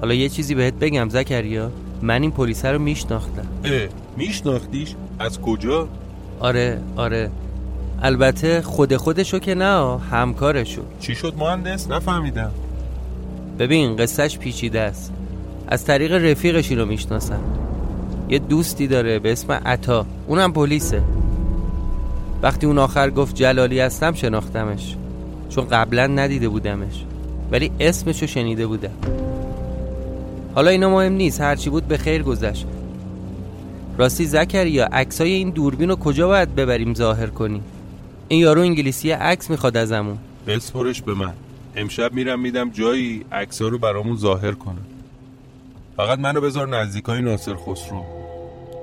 حالا 0.00 0.14
یه 0.14 0.28
چیزی 0.28 0.54
بهت 0.54 0.74
بگم 0.74 1.08
زکریا. 1.08 1.70
من 2.02 2.22
این 2.22 2.30
پلیس 2.30 2.64
رو 2.64 2.78
میشناختم. 2.78 3.48
اه 3.64 3.88
میشناختیش؟ 4.16 4.94
از 5.18 5.40
کجا؟ 5.40 5.88
آره 6.40 6.80
آره. 6.96 7.30
البته 8.02 8.62
خود 8.62 8.96
خودشو 8.96 9.38
که 9.38 9.54
نه 9.54 9.98
همکارشو. 9.98 10.82
چی 11.00 11.14
شد 11.14 11.34
مهندس؟ 11.38 11.90
نفهمیدم. 11.90 12.50
ببین 13.58 13.96
قصهش 13.96 14.38
پیچیده 14.38 14.80
است. 14.80 15.12
از 15.68 15.84
طریق 15.84 16.12
رفیقش 16.12 16.70
اینو 16.70 16.86
می‌شناسن 16.86 17.40
یه 18.28 18.38
دوستی 18.38 18.86
داره 18.86 19.18
به 19.18 19.32
اسم 19.32 19.52
عطا. 19.52 20.06
اونم 20.26 20.52
پلیسه. 20.52 21.02
وقتی 22.42 22.66
اون 22.66 22.78
آخر 22.78 23.10
گفت 23.10 23.34
جلالی 23.34 23.80
هستم 23.80 24.12
شناختمش. 24.12 24.96
چون 25.48 25.68
قبلا 25.68 26.06
ندیده 26.06 26.48
بودمش. 26.48 27.04
ولی 27.50 27.70
اسمشو 27.80 28.26
شنیده 28.26 28.66
بودم. 28.66 28.94
حالا 30.54 30.70
اینا 30.70 30.90
مهم 30.90 31.12
نیست. 31.12 31.40
هرچی 31.40 31.70
بود 31.70 31.88
به 31.88 31.96
خیر 31.96 32.22
گذشت. 32.22 32.66
راستی 33.98 34.24
زکریا 34.24 34.84
عکسای 34.84 35.32
این 35.32 35.50
دوربین 35.50 35.88
رو 35.88 35.96
کجا 35.96 36.28
باید 36.28 36.54
ببریم 36.54 36.94
ظاهر 36.94 37.26
کنیم 37.26 37.64
این 38.28 38.40
یارو 38.40 38.60
انگلیسی 38.60 39.10
عکس 39.10 39.50
می‌خواد 39.50 39.76
ازمون. 39.76 40.18
بسپرش 40.46 41.02
به 41.02 41.14
من. 41.14 41.32
امشب 41.76 42.12
میرم 42.12 42.40
میدم 42.40 42.70
جایی 42.70 43.24
عکسا 43.32 43.68
رو 43.68 43.78
برامون 43.78 44.16
ظاهر 44.16 44.52
کنه 44.52 44.78
فقط 45.96 46.18
منو 46.18 46.40
بذار 46.40 46.68
نزدیکای 46.68 47.22
ناصر 47.22 47.54
خسرو. 47.54 48.04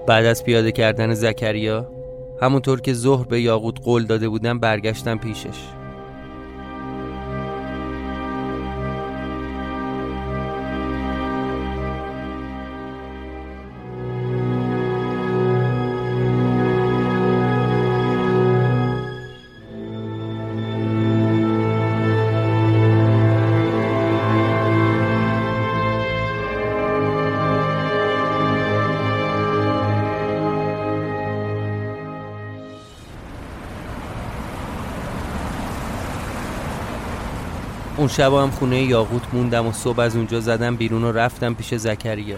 بعد 0.08 0.26
از 0.26 0.44
پیاده 0.44 0.72
کردن 0.72 1.14
زکریا 1.14 1.88
همونطور 2.42 2.82
که 2.82 2.94
ظهر 2.94 3.26
به 3.26 3.42
یاقوت 3.42 3.80
قول 3.84 4.06
داده 4.06 4.30
بودم 4.30 4.60
برگشتم 4.60 5.18
پیشش. 5.18 5.60
اون 38.04 38.12
شب 38.12 38.34
هم 38.34 38.52
خونه 38.52 38.82
یاقوت 38.82 39.22
موندم 39.34 39.68
و 39.68 39.72
صبح 39.72 40.00
از 40.00 40.16
اونجا 40.16 40.40
زدم 40.40 40.76
بیرون 40.76 41.04
و 41.04 41.12
رفتم 41.12 41.54
پیش 41.54 41.76
زکریا. 41.76 42.38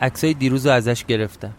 عکسای 0.00 0.34
دیروز 0.34 0.66
رو 0.66 0.72
ازش 0.72 1.04
گرفتم. 1.04 1.52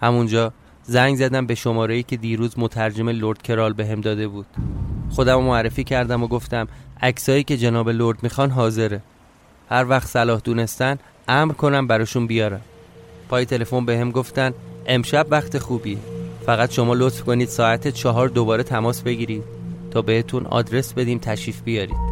همونجا 0.00 0.52
زنگ 0.82 1.16
زدم 1.16 1.46
به 1.46 1.54
شماره 1.54 2.02
که 2.02 2.16
دیروز 2.16 2.54
مترجم 2.58 3.08
لرد 3.08 3.42
کرال 3.42 3.72
بهم 3.72 4.00
داده 4.00 4.28
بود. 4.28 4.46
خودم 5.10 5.42
معرفی 5.42 5.84
کردم 5.84 6.22
و 6.22 6.26
گفتم 6.26 6.68
عکسایی 7.02 7.44
که 7.44 7.56
جناب 7.56 7.88
لرد 7.88 8.22
می‌خوان 8.22 8.50
حاضره. 8.50 9.02
هر 9.70 9.86
وقت 9.88 10.06
صلاح 10.06 10.40
دونستن 10.44 10.98
امر 11.28 11.52
کنم 11.52 11.86
براشون 11.86 12.26
بیارم. 12.26 12.60
پای 13.28 13.44
تلفن 13.44 13.84
بهم 13.84 14.10
گفتن 14.10 14.54
امشب 14.86 15.26
وقت 15.30 15.58
خوبی 15.58 15.98
فقط 16.46 16.70
شما 16.70 16.94
لطف 16.94 17.22
کنید 17.22 17.48
ساعت 17.48 17.88
چهار 17.88 18.28
دوباره 18.28 18.62
تماس 18.62 19.02
بگیرید. 19.02 19.44
تا 19.90 20.02
بهتون 20.02 20.46
آدرس 20.46 20.92
بدیم 20.92 21.18
تشریف 21.18 21.62
بیارید. 21.62 22.11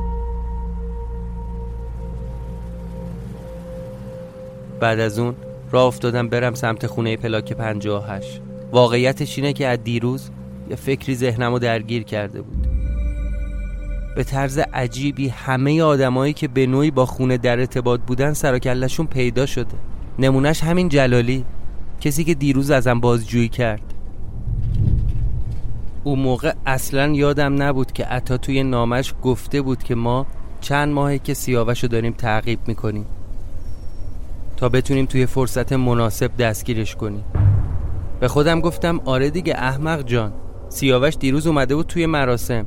بعد 4.80 5.00
از 5.00 5.18
اون 5.18 5.34
راه 5.70 5.84
افتادم 5.84 6.28
برم 6.28 6.54
سمت 6.54 6.86
خونه 6.86 7.16
پلاک 7.16 7.52
58 7.52 8.40
واقعیتش 8.72 9.38
اینه 9.38 9.52
که 9.52 9.66
از 9.66 9.84
دیروز 9.84 10.30
یه 10.70 10.76
فکری 10.76 11.14
ذهنمو 11.14 11.58
درگیر 11.58 12.02
کرده 12.02 12.42
بود. 12.42 12.66
به 14.16 14.24
طرز 14.24 14.58
عجیبی 14.58 15.28
همه 15.28 15.82
آدمایی 15.82 16.32
که 16.32 16.48
به 16.48 16.66
نوعی 16.66 16.90
با 16.90 17.06
خونه 17.06 17.38
در 17.38 17.58
ارتباط 17.58 18.00
بودن 18.00 18.32
سر 18.32 18.58
پیدا 19.10 19.46
شده. 19.46 19.76
نمونهش 20.18 20.62
همین 20.62 20.88
جلالی 20.88 21.44
کسی 22.00 22.24
که 22.24 22.34
دیروز 22.34 22.70
ازم 22.70 23.00
بازجویی 23.00 23.48
کرد. 23.48 23.94
اون 26.04 26.18
موقع 26.18 26.52
اصلا 26.66 27.12
یادم 27.12 27.62
نبود 27.62 27.92
که 27.92 28.04
عطا 28.04 28.36
توی 28.36 28.62
نامش 28.62 29.14
گفته 29.22 29.62
بود 29.62 29.82
که 29.82 29.94
ما 29.94 30.26
چند 30.60 30.92
ماهه 30.92 31.18
که 31.18 31.34
سیاوش 31.34 31.84
داریم 31.84 32.12
تعقیب 32.12 32.58
می‌کنیم. 32.66 33.06
تا 34.60 34.68
بتونیم 34.68 35.06
توی 35.06 35.26
فرصت 35.26 35.72
مناسب 35.72 36.36
دستگیرش 36.36 36.96
کنیم. 36.96 37.24
به 38.20 38.28
خودم 38.28 38.60
گفتم 38.60 39.00
آره 39.04 39.30
دیگه 39.30 39.54
احمق 39.56 40.02
جان 40.02 40.32
سیاوش 40.68 41.16
دیروز 41.16 41.46
اومده 41.46 41.74
بود 41.74 41.86
توی 41.86 42.06
مراسم. 42.06 42.66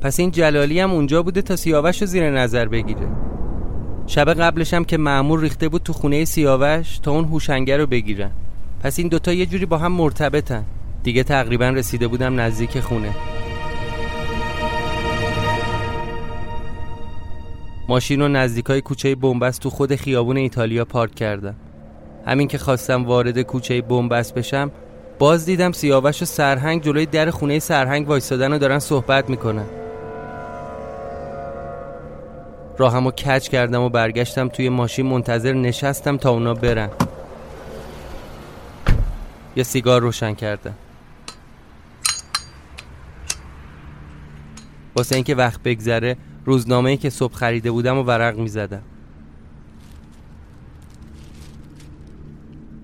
پس 0.00 0.20
این 0.20 0.30
جلالی 0.30 0.80
هم 0.80 0.90
اونجا 0.90 1.22
بوده 1.22 1.42
تا 1.42 1.56
سیاوش 1.56 2.00
رو 2.00 2.06
زیر 2.06 2.30
نظر 2.30 2.68
بگیره. 2.68 3.08
شب 4.06 4.32
قبلش 4.34 4.74
هم 4.74 4.84
که 4.84 4.96
معمول 4.96 5.40
ریخته 5.40 5.68
بود 5.68 5.82
تو 5.82 5.92
خونه 5.92 6.24
سیاوش 6.24 6.98
تا 6.98 7.10
اون 7.10 7.24
هوشنگر 7.24 7.78
رو 7.78 7.86
بگیرن. 7.86 8.30
پس 8.82 8.98
این 8.98 9.08
دوتا 9.08 9.32
یه 9.32 9.46
جوری 9.46 9.66
با 9.66 9.78
هم 9.78 9.92
مرتبطن. 9.92 10.64
دیگه 11.02 11.22
تقریبا 11.22 11.68
رسیده 11.68 12.08
بودم 12.08 12.40
نزدیک 12.40 12.80
خونه. 12.80 13.14
ماشین 17.88 18.20
رو 18.20 18.28
نزدیکای 18.28 18.80
کوچه 18.80 19.14
بنبست 19.14 19.60
تو 19.60 19.70
خود 19.70 19.94
خیابون 19.96 20.36
ایتالیا 20.36 20.84
پارک 20.84 21.14
کردم. 21.14 21.54
همین 22.26 22.48
که 22.48 22.58
خواستم 22.58 23.04
وارد 23.04 23.42
کوچه 23.42 23.82
بنبست 23.82 24.34
بشم 24.34 24.70
باز 25.18 25.46
دیدم 25.46 25.72
سیاوش 25.72 26.22
و 26.22 26.24
سرهنگ 26.24 26.82
جلوی 26.82 27.06
در 27.06 27.30
خونه 27.30 27.58
سرهنگ 27.58 28.08
وایستادن 28.08 28.52
و 28.52 28.58
دارن 28.58 28.78
صحبت 28.78 29.30
می‌کنن. 29.30 29.66
راهمو 32.78 33.10
کج 33.10 33.48
کردم 33.48 33.82
و 33.82 33.88
برگشتم 33.88 34.48
توی 34.48 34.68
ماشین 34.68 35.06
منتظر 35.06 35.52
نشستم 35.52 36.16
تا 36.16 36.30
اونا 36.30 36.54
برن. 36.54 36.90
یه 39.56 39.62
سیگار 39.62 40.00
روشن 40.00 40.34
کردم. 40.34 40.74
واسه 44.96 45.14
اینکه 45.14 45.34
وقت 45.34 45.62
بگذره 45.62 46.16
روزنامه 46.44 46.90
ای 46.90 46.96
که 46.96 47.10
صبح 47.10 47.34
خریده 47.34 47.70
بودم 47.70 47.98
و 47.98 48.02
ورق 48.02 48.38
می 48.38 48.48
زدم 48.48 48.82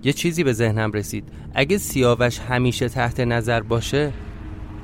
یه 0.02 0.12
چیزی 0.12 0.44
به 0.44 0.52
ذهنم 0.52 0.92
رسید. 0.92 1.24
اگه 1.54 1.78
سیاوش 1.78 2.38
همیشه 2.38 2.88
تحت 2.88 3.20
نظر 3.20 3.60
باشه 3.60 4.12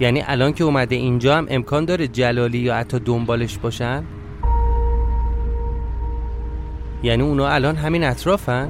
یعنی 0.00 0.22
الان 0.26 0.52
که 0.52 0.64
اومده 0.64 0.96
اینجا 0.96 1.36
هم 1.36 1.46
امکان 1.50 1.84
داره 1.84 2.08
جلالی 2.08 2.58
یا 2.58 2.74
حتی 2.74 2.98
دنبالش 2.98 3.58
باشن؟ 3.58 4.04
یعنی 7.02 7.22
اونا 7.22 7.48
الان 7.48 7.76
همین 7.76 8.04
اطرافن؟ 8.04 8.68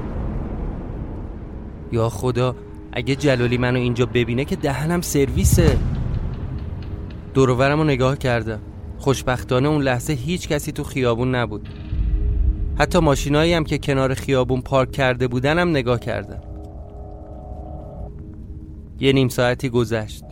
یا 1.91 2.09
خدا 2.09 2.55
اگه 2.91 3.15
جلالی 3.15 3.57
منو 3.57 3.79
اینجا 3.79 4.05
ببینه 4.05 4.45
که 4.45 4.55
دهنم 4.55 5.01
سرویسه. 5.01 5.77
دورورم 7.33 7.77
رو 7.77 7.83
نگاه 7.83 8.17
کردم. 8.17 8.59
خوشبختانه 8.97 9.69
اون 9.69 9.81
لحظه 9.81 10.13
هیچ 10.13 10.47
کسی 10.47 10.71
تو 10.71 10.83
خیابون 10.83 11.35
نبود. 11.35 11.69
حتی 12.79 12.99
ماشینایی 12.99 13.53
هم 13.53 13.63
که 13.63 13.77
کنار 13.77 14.13
خیابون 14.13 14.61
پارک 14.61 14.91
کرده 14.91 15.27
بودن 15.27 15.59
هم 15.59 15.69
نگاه 15.69 15.99
کردم 15.99 16.41
یه 18.99 19.13
نیم 19.13 19.27
ساعتی 19.27 19.69
گذشت. 19.69 20.23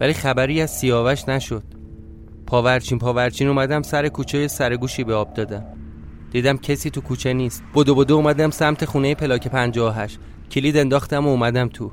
ولی 0.00 0.12
خبری 0.12 0.60
از 0.60 0.70
سیاوش 0.70 1.28
نشد. 1.28 1.62
پاورچین 2.46 2.98
پاورچین 2.98 3.48
اومدم 3.48 3.82
سر 3.82 4.08
کوچه 4.08 4.48
سرگوشی 4.48 5.04
به 5.04 5.14
آب 5.14 5.34
دادم. 5.34 5.64
دیدم 6.30 6.56
کسی 6.56 6.90
تو 6.90 7.00
کوچه 7.00 7.32
نیست. 7.32 7.62
بدو 7.74 7.94
بدو 7.94 8.14
اومدم 8.14 8.50
سمت 8.50 8.84
خونه 8.84 9.14
پلاک 9.14 9.48
58 9.48 10.18
کلید 10.50 10.76
انداختم 10.76 11.26
و 11.26 11.30
اومدم 11.30 11.68
تو. 11.68 11.90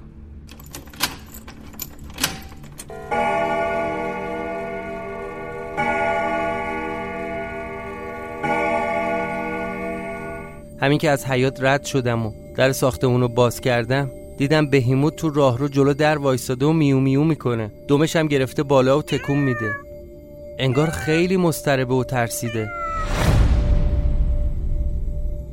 همین 10.81 10.97
که 10.97 11.09
از 11.09 11.25
حیات 11.25 11.63
رد 11.63 11.83
شدم 11.83 12.25
و 12.25 12.31
در 12.55 12.71
ساختمون 12.71 13.21
رو 13.21 13.27
باز 13.27 13.61
کردم 13.61 14.11
دیدم 14.37 14.69
بهیموت 14.69 15.15
تو 15.15 15.29
راه 15.29 15.57
رو 15.57 15.67
جلو 15.67 15.93
در 15.93 16.17
وایستاده 16.17 16.65
و 16.65 16.73
میو 16.73 16.99
میو 16.99 17.23
می‌کنه. 17.23 17.71
دومش 17.87 18.15
هم 18.15 18.27
گرفته 18.27 18.63
بالا 18.63 18.99
و 18.99 19.01
تکون 19.01 19.37
میده. 19.39 19.73
انگار 20.59 20.89
خیلی 20.89 21.37
مستربه 21.37 21.93
و 21.93 22.03
ترسیده. 22.03 22.69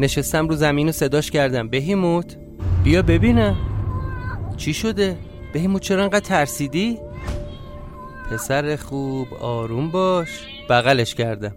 نشستم 0.01 0.49
رو 0.49 0.55
زمین 0.55 0.89
و 0.89 0.93
صداش 0.93 1.31
کردم. 1.31 1.69
بهیموت 1.69 2.37
بیا 2.85 3.03
ببینم 3.03 3.57
چی 4.57 4.75
شده؟ 4.75 5.17
بهیموت 5.53 5.83
چرا 5.83 6.03
انقدر 6.03 6.21
ترسیدی؟ 6.21 6.99
پسر 8.31 8.77
خوب 8.77 9.29
آروم 9.41 9.91
باش. 9.91 10.29
بغلش 10.71 11.15
کردم. 11.15 11.55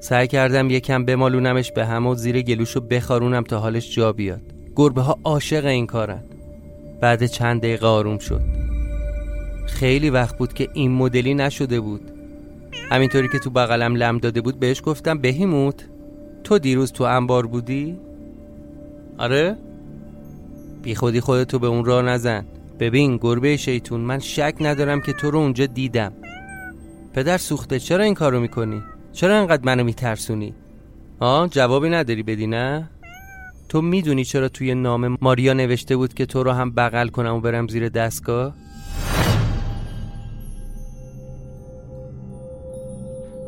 سعی 0.00 0.26
کردم 0.26 0.70
یکم 0.70 1.04
بمالونمش 1.04 1.72
به 1.72 1.86
هم 1.86 2.06
و 2.06 2.14
زیر 2.14 2.42
گلوشو 2.42 2.80
بخارونم 2.80 3.42
تا 3.42 3.58
حالش 3.58 3.94
جا 3.94 4.12
بیاد 4.12 4.42
گربه 4.76 5.02
ها 5.02 5.18
عاشق 5.24 5.64
این 5.64 5.86
کارن 5.86 6.22
بعد 7.00 7.26
چند 7.26 7.60
دقیقه 7.60 7.86
آروم 7.86 8.18
شد 8.18 8.42
خیلی 9.66 10.10
وقت 10.10 10.38
بود 10.38 10.52
که 10.52 10.68
این 10.72 10.90
مدلی 10.90 11.34
نشده 11.34 11.80
بود 11.80 12.12
همینطوری 12.90 13.28
که 13.28 13.38
تو 13.38 13.50
بغلم 13.50 13.94
لم 13.94 14.18
داده 14.18 14.40
بود 14.40 14.60
بهش 14.60 14.82
گفتم 14.84 15.18
بهیموت 15.18 15.84
تو 16.44 16.58
دیروز 16.58 16.92
تو 16.92 17.04
انبار 17.04 17.46
بودی؟ 17.46 17.98
آره؟ 19.18 19.56
بی 20.82 20.94
خودی 20.94 21.20
خودتو 21.20 21.58
به 21.58 21.66
اون 21.66 21.84
راه 21.84 22.02
نزن 22.02 22.46
ببین 22.78 23.16
گربه 23.16 23.56
شیطون 23.56 24.00
من 24.00 24.18
شک 24.18 24.54
ندارم 24.60 25.00
که 25.00 25.12
تو 25.12 25.30
رو 25.30 25.38
اونجا 25.38 25.66
دیدم 25.66 26.12
پدر 27.14 27.38
سوخته 27.38 27.78
چرا 27.78 28.04
این 28.04 28.14
کارو 28.14 28.40
می‌کنی؟ 28.40 28.82
چرا 29.12 29.38
انقدر 29.38 29.62
منو 29.64 29.84
میترسونی؟ 29.84 30.54
آه 31.20 31.48
جوابی 31.48 31.88
نداری 31.88 32.22
بدی 32.22 32.46
نه؟ 32.46 32.90
تو 33.68 33.82
می‌دونی 33.82 34.24
چرا 34.24 34.48
توی 34.48 34.74
نام 34.74 35.16
ماریا 35.20 35.52
نوشته 35.52 35.96
بود 35.96 36.14
که 36.14 36.26
تو 36.26 36.42
رو 36.42 36.52
هم 36.52 36.70
بغل 36.70 37.08
کنم 37.08 37.34
و 37.34 37.40
برم 37.40 37.68
زیر 37.68 37.88
دستگاه؟ 37.88 38.54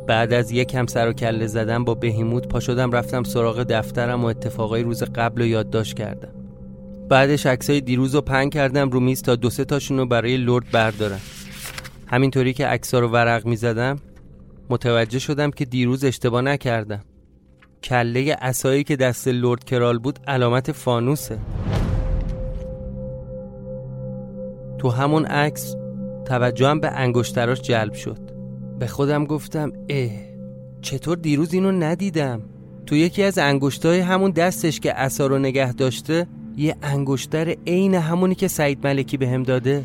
بعد 0.06 0.32
از 0.32 0.52
یکم 0.52 0.86
سر 0.86 1.08
و 1.08 1.12
کله 1.12 1.46
زدم 1.46 1.84
با 1.84 1.94
بهیموت 1.94 2.48
پا 2.48 2.60
شدم 2.60 2.90
رفتم 2.90 3.22
سراغ 3.22 3.62
دفترم 3.62 4.24
و 4.24 4.26
اتفاقای 4.26 4.82
روز 4.82 5.02
قبل 5.02 5.42
رو 5.42 5.48
یادداشت 5.48 5.94
کردم 5.94 6.32
بعدش 7.08 7.46
عکسای 7.46 7.80
دیروز 7.80 8.14
رو 8.14 8.20
پنگ 8.20 8.52
کردم 8.52 8.90
رو 8.90 9.00
میز 9.00 9.22
تا 9.22 9.36
دو 9.36 9.50
سه 9.50 9.64
تاشون 9.64 9.98
رو 9.98 10.06
برای 10.06 10.36
لرد 10.36 10.70
بردارم 10.72 11.20
همینطوری 12.06 12.52
که 12.52 12.66
عکسا 12.66 12.98
رو 12.98 13.08
ورق 13.08 13.46
می‌زدم 13.46 13.98
متوجه 14.72 15.18
شدم 15.18 15.50
که 15.50 15.64
دیروز 15.64 16.04
اشتباه 16.04 16.40
نکردم. 16.40 17.04
کله 17.84 18.36
اسایی 18.40 18.84
که 18.84 18.96
دست 18.96 19.28
لرد 19.28 19.64
کرال 19.64 19.98
بود 19.98 20.18
علامت 20.26 20.72
فانوسه. 20.72 21.38
تو 24.78 24.88
همون 24.88 25.24
عکس 25.24 25.76
توجهم 26.24 26.80
به 26.80 26.90
انگشتراش 26.90 27.60
جلب 27.60 27.92
شد. 27.92 28.18
به 28.78 28.86
خودم 28.86 29.24
گفتم 29.24 29.72
اه 29.88 30.10
چطور 30.82 31.16
دیروز 31.16 31.54
اینو 31.54 31.72
ندیدم؟ 31.72 32.42
تو 32.86 32.96
یکی 32.96 33.22
از 33.22 33.38
انگشتای 33.38 34.00
همون 34.00 34.30
دستش 34.30 34.80
که 34.80 35.00
اصا 35.00 35.26
رو 35.26 35.38
نگه 35.38 35.72
داشته 35.72 36.26
یه 36.56 36.76
انگشتر 36.82 37.56
عین 37.66 37.94
همونی 37.94 38.34
که 38.34 38.48
سعید 38.48 38.86
ملکی 38.86 39.16
بهم 39.16 39.34
هم 39.34 39.42
داده؟ 39.42 39.84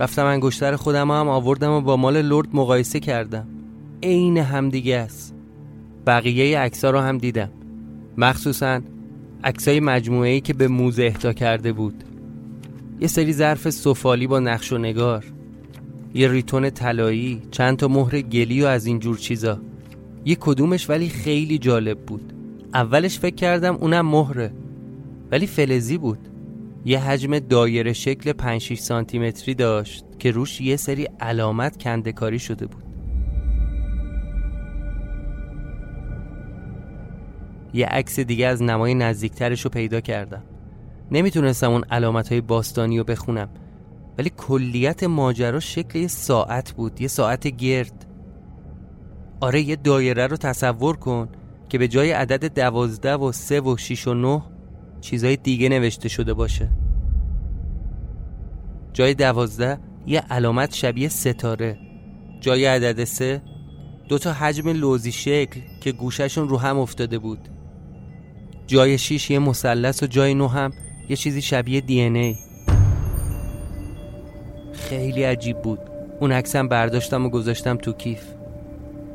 رفتم 0.00 0.26
انگشتر 0.26 0.76
خودم 0.76 1.10
هم 1.10 1.28
آوردم 1.28 1.70
و 1.70 1.80
با 1.80 1.96
مال 1.96 2.22
لرد 2.22 2.48
مقایسه 2.52 3.00
کردم. 3.00 3.46
عین 4.02 4.38
همدیگه 4.38 4.96
است. 4.96 5.34
بقیه 6.06 6.58
عکس 6.58 6.84
رو 6.84 6.98
هم 6.98 7.18
دیدم. 7.18 7.50
مخصوصا 8.16 8.80
عکسای 9.44 9.80
مجموعه 9.80 10.30
ای 10.30 10.40
که 10.40 10.52
به 10.52 10.68
موزه 10.68 11.04
اهدا 11.04 11.32
کرده 11.32 11.72
بود. 11.72 12.04
یه 13.00 13.08
سری 13.08 13.32
ظرف 13.32 13.70
سفالی 13.70 14.26
با 14.26 14.40
نقش 14.40 14.72
و 14.72 14.78
نگار. 14.78 15.24
یه 16.14 16.28
ریتون 16.28 16.70
طلایی 16.70 17.42
چند 17.50 17.76
تا 17.76 17.88
مهر 17.88 18.20
گلی 18.20 18.62
و 18.62 18.66
از 18.66 18.86
اینجور 18.86 19.16
چیزا. 19.18 19.60
یه 20.24 20.36
کدومش 20.40 20.90
ولی 20.90 21.08
خیلی 21.08 21.58
جالب 21.58 21.98
بود. 21.98 22.32
اولش 22.74 23.18
فکر 23.18 23.34
کردم 23.34 23.74
اونم 23.74 24.06
مهره. 24.06 24.52
ولی 25.30 25.46
فلزی 25.46 25.98
بود. 25.98 26.28
یه 26.84 26.98
حجم 26.98 27.38
دایره 27.38 27.92
شکل 27.92 28.32
5 28.32 28.60
6 28.60 28.78
سانتی 28.78 29.18
متری 29.18 29.54
داشت 29.54 30.04
که 30.18 30.30
روش 30.30 30.60
یه 30.60 30.76
سری 30.76 31.08
علامت 31.20 31.82
کندکاری 31.82 32.38
شده 32.38 32.66
بود. 32.66 32.82
یه 37.74 37.86
عکس 37.86 38.20
دیگه 38.20 38.46
از 38.46 38.62
نمای 38.62 38.94
نزدیکترش 38.94 39.60
رو 39.60 39.70
پیدا 39.70 40.00
کردم. 40.00 40.42
نمی‌تونستم 41.10 41.70
اون 41.70 41.84
علامت 41.90 42.28
های 42.28 42.40
باستانی 42.40 42.98
رو 42.98 43.04
بخونم 43.04 43.48
ولی 44.18 44.30
کلیت 44.36 45.04
ماجرا 45.04 45.60
شکل 45.60 45.98
یه 45.98 46.08
ساعت 46.08 46.72
بود 46.72 47.00
یه 47.00 47.08
ساعت 47.08 47.46
گرد. 47.46 48.06
آره 49.40 49.60
یه 49.60 49.76
دایره 49.76 50.26
رو 50.26 50.36
تصور 50.36 50.96
کن 50.96 51.28
که 51.68 51.78
به 51.78 51.88
جای 51.88 52.12
عدد 52.12 52.54
دوازده 52.54 53.14
و 53.14 53.32
سه 53.32 53.60
و 53.60 53.76
شیش 53.76 54.08
و 54.08 54.14
نه 54.14 54.42
چیزای 55.02 55.36
دیگه 55.36 55.68
نوشته 55.68 56.08
شده 56.08 56.34
باشه. 56.34 56.68
جای 58.92 59.14
دوازده 59.14 59.78
یه 60.06 60.20
علامت 60.20 60.74
شبیه 60.74 61.08
ستاره. 61.08 61.78
جای 62.40 62.64
عدد 62.64 63.04
سه 63.04 63.42
دو 64.08 64.18
تا 64.18 64.32
حجم 64.32 64.68
لوزی 64.68 65.12
شکل 65.12 65.60
که 65.80 65.92
گوششون 65.92 66.48
رو 66.48 66.58
هم 66.58 66.78
افتاده 66.78 67.18
بود. 67.18 67.48
جای 68.66 68.98
شیش 68.98 69.30
یه 69.30 69.38
مثلث 69.38 70.02
و 70.02 70.06
جای 70.06 70.34
نو 70.34 70.48
هم 70.48 70.72
یه 71.08 71.16
چیزی 71.16 71.42
شبیه 71.42 71.80
دی 71.80 72.00
ای. 72.00 72.36
خیلی 74.72 75.22
عجیب 75.22 75.62
بود. 75.62 75.78
اون 76.20 76.32
عکسم 76.32 76.68
برداشتم 76.68 77.26
و 77.26 77.28
گذاشتم 77.28 77.76
تو 77.76 77.92
کیف. 77.92 78.22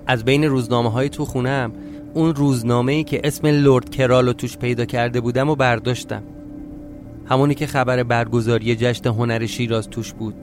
از 0.07 0.25
بین 0.25 0.43
روزنامه 0.43 0.91
های 0.91 1.09
تو 1.09 1.25
خونم 1.25 1.73
اون 2.17 2.35
روزنامه 2.35 2.93
ای 2.93 3.03
که 3.03 3.21
اسم 3.23 3.47
لورد 3.47 3.89
کرالو 3.89 4.33
توش 4.33 4.57
پیدا 4.57 4.85
کرده 4.85 5.21
بودم 5.21 5.49
و 5.49 5.55
برداشتم. 5.55 6.23
همونی 7.25 7.55
که 7.55 7.67
خبر 7.67 8.03
برگزاری 8.03 8.75
جشن 8.75 9.09
هنر 9.09 9.45
شیراز 9.45 9.89
توش 9.89 10.13
بود. 10.13 10.35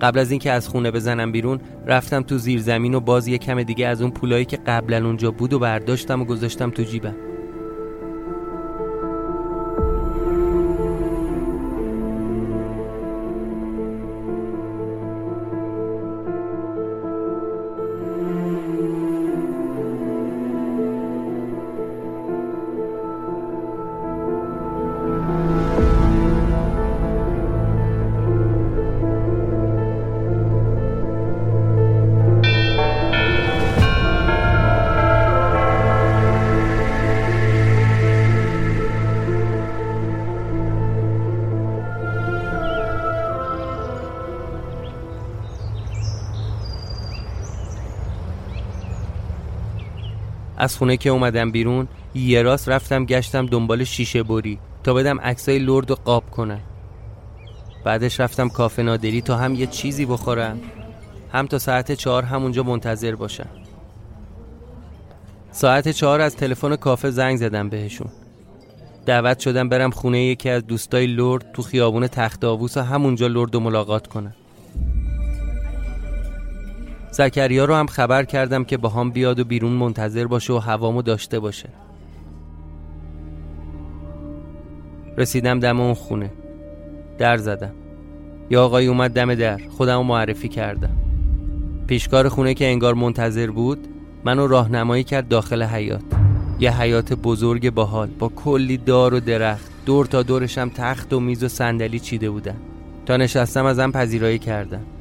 قبل 0.00 0.18
از 0.18 0.30
اینکه 0.30 0.52
از 0.52 0.68
خونه 0.68 0.90
بزنم 0.90 1.32
بیرون 1.32 1.60
رفتم 1.86 2.22
تو 2.22 2.38
زیر 2.38 2.60
زمین 2.60 2.94
و 2.94 3.00
باز 3.00 3.28
یه 3.28 3.38
کم 3.38 3.62
دیگه 3.62 3.86
از 3.86 4.02
اون 4.02 4.10
پولایی 4.10 4.44
که 4.44 4.56
قبلا 4.56 5.06
اونجا 5.06 5.30
بود 5.30 5.52
و 5.52 5.58
برداشتم 5.58 6.22
و 6.22 6.24
گذاشتم 6.24 6.70
تو 6.70 6.82
جیبم. 6.82 7.14
از 50.68 50.76
خونه 50.76 50.96
که 50.96 51.10
اومدم 51.10 51.50
بیرون 51.50 51.88
یه 52.14 52.42
راست 52.42 52.68
رفتم 52.68 53.04
گشتم 53.04 53.46
دنبال 53.46 53.84
شیشه 53.84 54.22
بری 54.22 54.58
تا 54.84 54.94
بدم 54.94 55.20
عکسای 55.20 55.58
لرد 55.58 55.90
و 55.90 55.94
قاب 55.94 56.30
کنم 56.30 56.60
بعدش 57.84 58.20
رفتم 58.20 58.48
کافه 58.48 58.82
نادری 58.82 59.20
تا 59.20 59.36
هم 59.36 59.54
یه 59.54 59.66
چیزی 59.66 60.06
بخورم. 60.06 60.60
هم 61.32 61.46
تا 61.46 61.58
ساعت 61.58 61.92
چهار 61.92 62.22
همونجا 62.22 62.62
منتظر 62.62 63.14
باشم. 63.14 63.48
ساعت 65.50 65.88
چهار 65.88 66.20
از 66.20 66.36
تلفن 66.36 66.76
کافه 66.76 67.10
زنگ 67.10 67.36
زدم 67.36 67.68
بهشون. 67.68 68.08
دعوت 69.06 69.38
شدم 69.38 69.68
برم 69.68 69.90
خونه 69.90 70.20
یکی 70.20 70.50
از 70.50 70.66
دوستای 70.66 71.06
لرد 71.06 71.52
تو 71.52 71.62
خیابون 71.62 72.06
تخت 72.06 72.44
آووس 72.44 72.76
و 72.76 72.80
همونجا 72.80 73.26
لرد 73.26 73.54
و 73.54 73.60
ملاقات 73.60 74.06
کنم. 74.06 74.34
زکریا 77.18 77.64
رو 77.64 77.74
هم 77.74 77.86
خبر 77.86 78.24
کردم 78.24 78.64
که 78.64 78.76
با 78.76 78.88
هم 78.88 79.10
بیاد 79.10 79.40
و 79.40 79.44
بیرون 79.44 79.72
منتظر 79.72 80.26
باشه 80.26 80.52
و 80.52 80.58
هوامو 80.58 81.02
داشته 81.02 81.40
باشه. 81.40 81.68
رسیدم 85.16 85.60
دم 85.60 85.80
اون 85.80 85.94
خونه. 85.94 86.30
در 87.18 87.36
زدم. 87.36 87.74
یا 88.50 88.64
آقای 88.64 88.86
اومد 88.86 89.10
دم 89.10 89.34
در. 89.34 89.60
خودم 89.68 90.06
معرفی 90.06 90.48
کردم. 90.48 90.96
پیشکار 91.86 92.28
خونه 92.28 92.54
که 92.54 92.66
انگار 92.66 92.94
منتظر 92.94 93.50
بود 93.50 93.88
منو 94.24 94.46
راهنمایی 94.46 95.04
کرد 95.04 95.28
داخل 95.28 95.62
حیات 95.62 96.04
یه 96.60 96.80
حیات 96.80 97.12
بزرگ 97.12 97.70
باحال 97.70 98.08
با 98.18 98.28
کلی 98.28 98.76
دار 98.76 99.14
و 99.14 99.20
درخت. 99.20 99.70
دور 99.86 100.06
تا 100.06 100.22
دورشم 100.22 100.68
تخت 100.68 101.12
و 101.12 101.20
میز 101.20 101.44
و 101.44 101.48
صندلی 101.48 101.98
چیده 101.98 102.30
بودن. 102.30 102.56
تا 103.06 103.16
نشستم 103.16 103.64
ازم 103.64 103.92
پذیرایی 103.92 104.38
کردم 104.38 104.97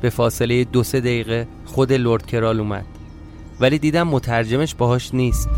به 0.00 0.10
فاصله 0.10 0.64
دو 0.64 0.82
سه 0.82 1.00
دقیقه 1.00 1.46
خود 1.64 1.92
لرد 1.92 2.26
کرال 2.26 2.60
اومد. 2.60 2.84
ولی 3.60 3.78
دیدم 3.78 4.08
مترجمش 4.08 4.74
باهاش 4.74 5.14
نیست. 5.14 5.48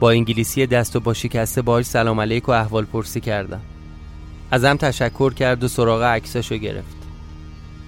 با 0.00 0.10
انگلیسی 0.10 0.66
دست 0.66 0.96
و 0.96 1.00
با 1.00 1.14
شکسته 1.14 1.62
باهاش 1.62 1.86
سلام 1.86 2.20
علیک 2.20 2.48
و 2.48 2.52
احوال 2.52 2.84
پرسی 2.84 3.20
کردم. 3.20 3.60
ازم 4.50 4.76
تشکر 4.76 5.32
کرد 5.32 5.64
و 5.64 5.68
سراغ 5.68 6.02
عکساشو 6.02 6.56
گرفت. 6.56 6.96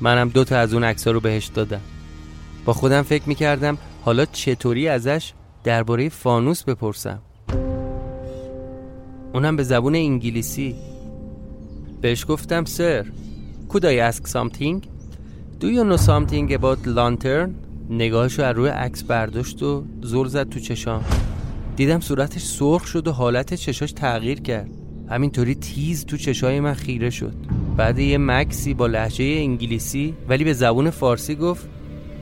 منم 0.00 0.28
دو 0.28 0.44
تا 0.44 0.58
از 0.58 0.74
اون 0.74 0.84
عکسا 0.84 1.10
رو 1.10 1.20
بهش 1.20 1.46
دادم. 1.46 1.80
با 2.64 2.72
خودم 2.72 3.02
فکر 3.02 3.28
می‌کردم 3.28 3.78
حالا 4.04 4.24
چطوری 4.24 4.88
ازش 4.88 5.32
درباره 5.64 6.08
فانوس 6.08 6.64
بپرسم. 6.64 7.18
اونم 9.32 9.56
به 9.56 9.62
زبون 9.62 9.94
انگلیسی. 9.94 10.74
بهش 12.00 12.26
گفتم 12.28 12.64
سر. 12.64 13.06
Could 13.68 13.84
I 13.84 13.96
ask 13.98 14.26
something? 14.28 14.76
Do 15.58 15.66
you 15.68 15.82
know 15.84 15.96
something 15.96 16.52
about 16.52 16.86
lantern? 16.86 17.50
نگاهشو 17.90 18.42
از 18.42 18.56
روی 18.56 18.68
عکس 18.68 19.02
برداشت 19.02 19.62
و 19.62 19.84
زل 20.02 20.26
زد 20.26 20.48
تو 20.48 20.60
چشام 20.60 21.04
دیدم 21.76 22.00
صورتش 22.00 22.42
سرخ 22.44 22.86
شد 22.86 23.08
و 23.08 23.12
حالت 23.12 23.54
چشاش 23.54 23.92
تغییر 23.92 24.40
کرد 24.40 24.70
همینطوری 25.10 25.54
تیز 25.54 26.06
تو 26.06 26.16
چشای 26.16 26.60
من 26.60 26.74
خیره 26.74 27.10
شد 27.10 27.34
بعد 27.76 27.98
یه 27.98 28.18
مکسی 28.18 28.74
با 28.74 28.86
لحجه 28.86 29.24
انگلیسی 29.24 30.14
ولی 30.28 30.44
به 30.44 30.52
زبون 30.52 30.90
فارسی 30.90 31.34
گفت 31.34 31.68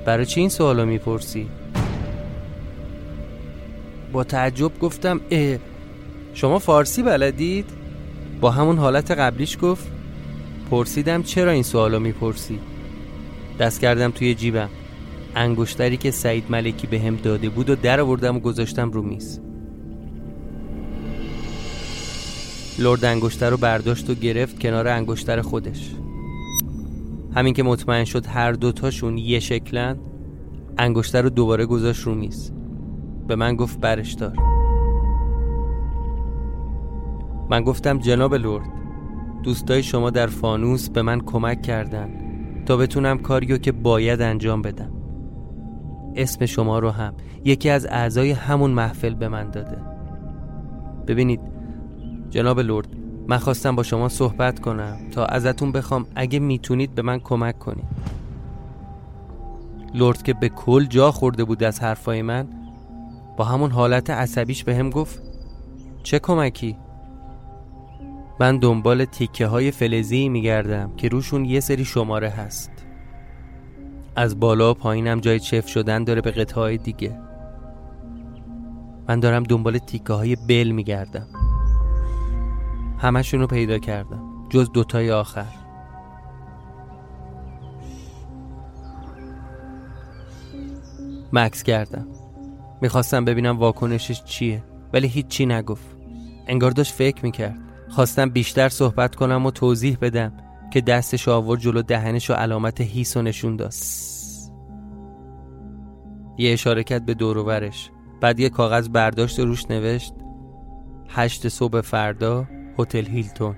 برای 0.05 0.27
چی 0.27 0.41
این 0.41 0.49
سوالو 0.49 0.87
می‌پرسی؟ 0.87 1.49
با 4.13 4.25
تعجب 4.25 4.79
گفتم 4.79 5.21
اه 5.31 5.59
شما 6.35 6.59
فارسی 6.59 7.03
بلدید؟ 7.03 7.67
با 8.41 8.51
همون 8.51 8.79
حالت 8.79 9.11
قبلیش 9.11 9.59
گفت 9.63 9.94
پرسیدم 10.71 11.23
چرا 11.23 11.51
این 11.51 11.63
سوالو 11.63 12.01
می‌پرسی؟ 12.01 12.59
دست 13.59 13.81
کردم 13.81 14.11
توی 14.11 14.35
جیبم. 14.35 14.69
انگشتری 15.37 15.97
که 15.97 16.11
سعید 16.11 16.45
ملکی 16.51 16.87
به 16.87 17.01
هم 17.01 17.17
داده 17.17 17.49
بود 17.49 17.71
و 17.71 17.77
در 17.77 18.01
آوردم 18.01 18.37
و 18.37 18.41
گذاشتم 18.41 18.91
رو 18.91 19.03
میز. 19.03 19.41
لرد 22.79 23.05
انگشتر 23.05 23.51
رو 23.51 23.57
برداشت 23.57 24.11
و 24.11 24.15
گرفت 24.15 24.59
کنار 24.61 24.89
انگشتر 24.89 25.41
خودش. 25.41 25.91
همین 27.35 27.55
که 27.55 27.63
مطمئن 27.63 28.05
شد 28.05 28.27
هر 28.27 28.53
دوتاشون 28.53 29.19
یه 29.19 29.41
شکلن 29.41 29.99
انگشتر 30.79 31.23
رو 31.23 31.31
دوباره 31.31 31.67
گذاشت 31.67 32.03
رو 32.03 32.15
میز. 32.15 32.53
به 33.29 33.37
من 33.37 33.57
گفت 33.57 33.81
برش 33.81 34.13
دار. 34.13 34.37
من 37.51 37.63
گفتم 37.63 37.99
جناب 37.99 38.35
لرد 38.35 38.84
دوستای 39.45 39.83
شما 39.83 40.11
در 40.11 40.27
فانوس 40.27 40.89
به 40.89 41.03
من 41.03 41.21
کمک 41.21 41.63
کردن 41.63 42.09
تا 42.67 42.77
بتونم 42.77 43.19
کاریو 43.19 43.59
که 43.59 43.73
باید 43.73 44.23
انجام 44.23 44.63
بدم. 44.63 44.93
اسم 46.17 46.47
شما 46.47 46.79
رو 46.79 46.91
هم 46.91 47.15
یکی 47.45 47.71
از 47.71 47.87
اعضای 47.87 48.31
همون 48.31 48.71
محفل 48.71 49.15
به 49.15 49.29
من 49.29 49.51
داده. 49.51 49.79
ببینید 51.07 51.41
جناب 52.31 52.61
لرد 52.61 52.89
من 53.29 53.39
خواستم 53.39 53.77
با 53.77 53.83
شما 53.83 54.09
صحبت 54.09 54.61
کنم 54.61 54.97
تا 55.11 55.25
ازتون 55.27 55.73
بخوام 55.73 56.07
اگه 56.15 56.39
می‌تونید 56.39 56.95
به 56.95 57.03
من 57.03 57.19
کمک 57.21 57.59
کنید. 57.59 57.85
لرد 59.95 60.23
که 60.23 60.35
به 60.35 60.49
کل 60.49 60.85
جا 60.85 61.11
خورده 61.11 61.45
بود 61.45 61.63
از 61.63 61.81
حرفای 61.81 62.23
من 62.23 62.49
با 63.37 63.45
همون 63.45 63.71
حالت 63.71 64.11
عصبیش 64.11 64.65
به 64.65 64.77
هم 64.77 64.91
گفت 64.91 65.23
چه 66.03 66.19
کمکی؟ 66.19 66.77
من 68.41 68.59
دنبال 68.59 69.05
تیکه 69.05 69.47
های 69.47 69.71
فلزی 69.71 70.29
میگردم 70.29 70.97
که 70.97 71.09
روشون 71.09 71.45
یه 71.45 71.61
سری 71.61 71.85
شماره 71.85 72.29
هست. 72.29 72.71
از 74.17 74.41
بالا 74.41 74.71
و 74.71 74.75
پایینم 74.75 75.21
جای 75.21 75.41
چف 75.41 75.69
شدن 75.69 76.05
داره 76.05 76.21
به 76.21 76.31
قطعه 76.31 76.55
های 76.55 76.79
دیگه. 76.79 77.19
من 79.09 79.21
دارم 79.21 79.43
دنبال 79.43 79.79
تیکه 79.79 80.13
های 80.13 80.37
بل 80.37 80.71
میگردم. 80.71 81.27
همشون 82.99 83.41
رو 83.41 83.47
پیدا 83.47 83.79
کردم 83.79 84.23
جز 84.51 84.73
دوتای 84.73 85.11
آخر. 85.11 85.47
مکس 91.33 91.63
کردم. 91.63 92.07
می‌خواستم 92.81 93.25
ببینم 93.25 93.59
واکنشش 93.59 94.25
چیه 94.25 94.63
ولی 94.93 95.09
هیچی 95.09 95.47
نگفت. 95.47 95.97
انگار 96.47 96.71
داشت 96.71 96.95
فکر 96.95 97.23
می‌کرد. 97.23 97.59
خواستم 97.95 98.31
بیشتر 98.31 98.69
صحبت 98.69 99.15
کنم 99.15 99.47
و 99.47 99.51
توضیح 99.51 99.99
بدم 100.01 100.33
که 100.73 100.81
دستش 100.81 101.29
آورد 101.29 101.61
جلو 101.61 101.83
دهنش 101.83 102.31
و 102.31 102.35
علامت 102.35 102.81
هیس 102.81 103.17
و 103.17 103.23
نشون 103.23 103.57
داد. 103.57 103.75
یه 106.39 106.53
اشاره 106.53 106.85
کرد 106.85 107.07
به 107.07 107.15
دوروبرش 107.15 107.91
بعد 108.21 108.41
یه 108.41 108.49
کاغذ 108.49 108.89
برداشت 108.89 109.39
و 109.39 109.45
روش 109.45 109.71
نوشت 109.71 110.15
هشت 111.09 111.49
صبح 111.49 111.81
فردا 111.81 112.47
هتل 112.79 113.07
هیلتون. 113.07 113.57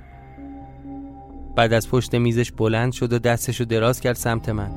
بعد 1.56 1.72
از 1.72 1.88
پشت 1.88 2.14
میزش 2.14 2.52
بلند 2.52 2.92
شد 2.92 3.12
و 3.12 3.18
دستشو 3.18 3.64
دراز 3.64 4.00
کرد 4.00 4.16
سمت 4.16 4.48
من. 4.48 4.70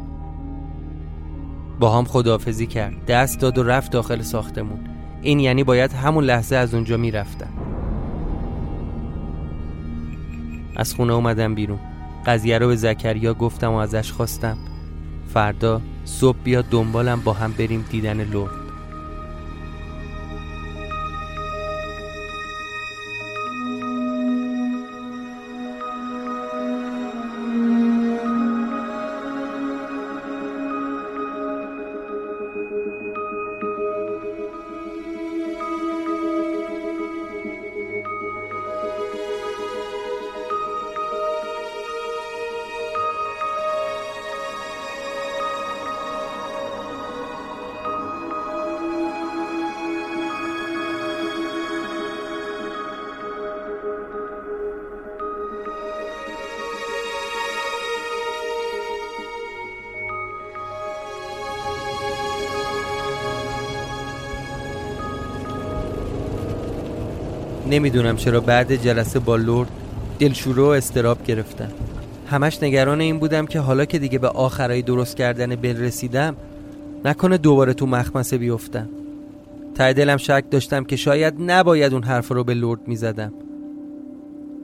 با 1.79 1.97
هم 1.97 2.03
خداحافظی 2.03 2.67
کرد. 2.67 3.05
دست 3.05 3.39
داد 3.39 3.57
و 3.57 3.63
رفت 3.63 3.91
داخل 3.91 4.21
ساختمون. 4.21 4.79
این 5.21 5.39
یعنی 5.39 5.63
باید 5.63 5.93
همون 5.93 6.23
لحظه 6.23 6.55
از 6.55 6.73
اونجا 6.73 6.97
می‌رفتم. 6.97 7.68
از 10.79 10.93
خونه 10.93 11.13
اومدم 11.13 11.55
بیرون. 11.55 11.79
قضیه 12.25 12.57
رو 12.57 12.67
به 12.67 12.75
زکریا 12.75 13.33
گفتم 13.33 13.71
و 13.71 13.75
ازش 13.75 14.11
خواستم. 14.11 14.57
فردا 15.33 15.81
صبح 16.05 16.37
بیا 16.43 16.61
دنبالم 16.61 17.21
با 17.21 17.33
هم 17.33 17.51
بریم 17.51 17.85
دیدن 17.91 18.23
لرد 18.23 18.58
نمی‌دونم 67.69 68.15
چرا 68.15 68.39
بعد 68.39 68.75
جلسه 68.75 69.19
با 69.19 69.35
لرد 69.35 69.69
دلشوره 70.19 70.61
و 70.61 70.65
استراب 70.65 71.23
گرفتم. 71.23 71.71
همش 72.27 72.63
نگران 72.63 73.01
این 73.01 73.19
بودم 73.19 73.45
که 73.45 73.59
حالا 73.59 73.85
که 73.85 73.99
دیگه 73.99 74.19
به 74.19 74.27
آخرای 74.27 74.81
درست 74.81 75.17
کردن 75.17 75.55
بل 75.55 75.77
رسیدم 75.77 76.35
نکنه 77.05 77.37
دوباره 77.37 77.73
تو 77.73 77.85
مخمسه 77.85 78.37
بیفتم. 78.37 78.89
ته 79.75 79.93
دلم 79.93 80.17
شک 80.17 80.43
داشتم 80.51 80.83
که 80.83 80.95
شاید 80.95 81.33
نباید 81.39 81.93
اون 81.93 82.03
حرف 82.03 82.31
رو 82.31 82.43
به 82.43 82.53
لرد 82.53 82.87
می‌زدم. 82.87 83.33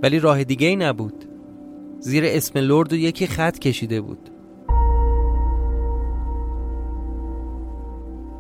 ولی 0.04 0.20
راه 0.20 0.44
دیگه 0.44 0.68
ای 0.68 0.76
نبود. 0.76 1.26
زیر 2.00 2.24
اسم 2.28 2.60
لرد 2.60 2.94
و 2.94 2.96
یکی 2.96 3.28
خط 3.28 3.60
کشیده 3.60 4.02
بود. 4.02 4.30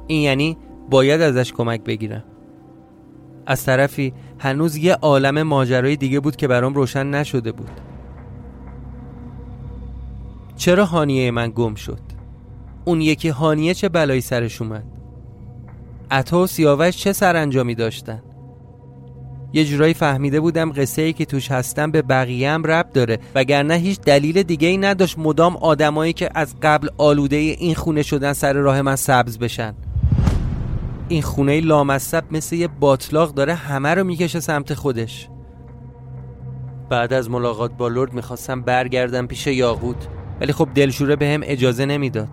این 0.07 0.21
یعنی 0.21 0.57
باید 0.89 1.21
ازش 1.21 1.53
کمک 1.53 1.83
بگیرم. 1.83 2.23
از 3.45 3.65
طرفی 3.65 4.13
هنوز 4.39 4.75
یه 4.75 4.93
عالم 4.93 5.43
ماجرای 5.43 5.95
دیگه 5.95 6.19
بود 6.19 6.35
که 6.35 6.47
برام 6.47 6.73
روشن 6.73 7.07
نشده 7.07 7.51
بود. 7.51 7.71
چرا 10.55 10.85
هانیه 10.85 11.31
من 11.31 11.51
گم 11.55 11.75
شد؟ 11.75 12.01
اون 12.85 13.01
یکی 13.01 13.29
هانیه 13.29 13.73
چه 13.73 13.89
بلایی 13.89 14.21
سرش 14.21 14.61
اومد؟ 14.61 14.83
عطا 16.11 16.43
و 16.43 16.47
سیاوش 16.47 16.97
چه 16.97 17.13
سرانجامی 17.13 17.75
داشتن؟ 17.75 18.21
یه 19.53 19.65
جورایی 19.65 19.93
فهمیده 19.93 20.39
بودم 20.39 20.71
قصه 20.71 21.01
ای 21.01 21.13
که 21.13 21.25
توش 21.25 21.51
هستم 21.51 21.91
به 21.91 22.01
بقیه 22.01 22.51
هم 22.51 22.63
رب 22.63 22.89
داره 22.93 23.19
وگرنه 23.35 23.73
هیچ 23.73 23.99
دلیل 24.01 24.43
دیگه 24.43 24.67
ای 24.67 24.77
نداشت 24.77 25.19
مدام 25.19 25.57
آدمایی 25.57 26.13
که 26.13 26.29
از 26.35 26.55
قبل 26.61 26.87
آلوده 26.97 27.35
این 27.35 27.75
خونه 27.75 28.03
شدن 28.03 28.33
سر 28.33 28.53
راه 28.53 28.81
من 28.81 28.95
سبز 28.95 29.37
بشن. 29.37 29.73
این 31.09 31.21
خونه 31.21 31.61
لامصب 31.61 32.23
مثل 32.31 32.55
یه 32.55 32.67
باطلاق 32.67 33.33
داره 33.33 33.53
همه 33.53 33.93
رو 33.93 34.03
می‌کشه 34.03 34.39
سمت 34.39 34.73
خودش. 34.73 35.29
بعد 36.89 37.13
از 37.13 37.29
ملاقات 37.29 37.71
با 37.77 37.87
لرد 37.87 38.13
می‌خواستم 38.13 38.61
برگردم 38.61 39.27
پیش 39.27 39.47
یاقوت 39.47 40.07
ولی 40.41 40.53
خب 40.53 40.69
دلشوره 40.75 41.15
به 41.15 41.27
هم 41.27 41.41
اجازه 41.43 41.85
نمی‌داد. 41.85 42.29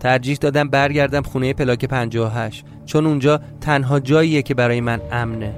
ترجیح 0.00 0.36
دادم 0.36 0.68
برگردم 0.68 1.22
خونه 1.22 1.52
پلاک 1.52 1.84
58 1.84 2.64
چون 2.84 3.06
اونجا 3.06 3.40
تنها 3.60 4.00
جاییه 4.00 4.42
که 4.42 4.54
برای 4.54 4.80
من 4.80 5.00
امنه. 5.12 5.54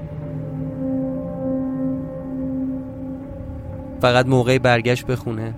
فقط 4.01 4.27
موقع 4.27 4.59
برگشت 4.59 5.07
به 5.07 5.17
خونه. 5.17 5.55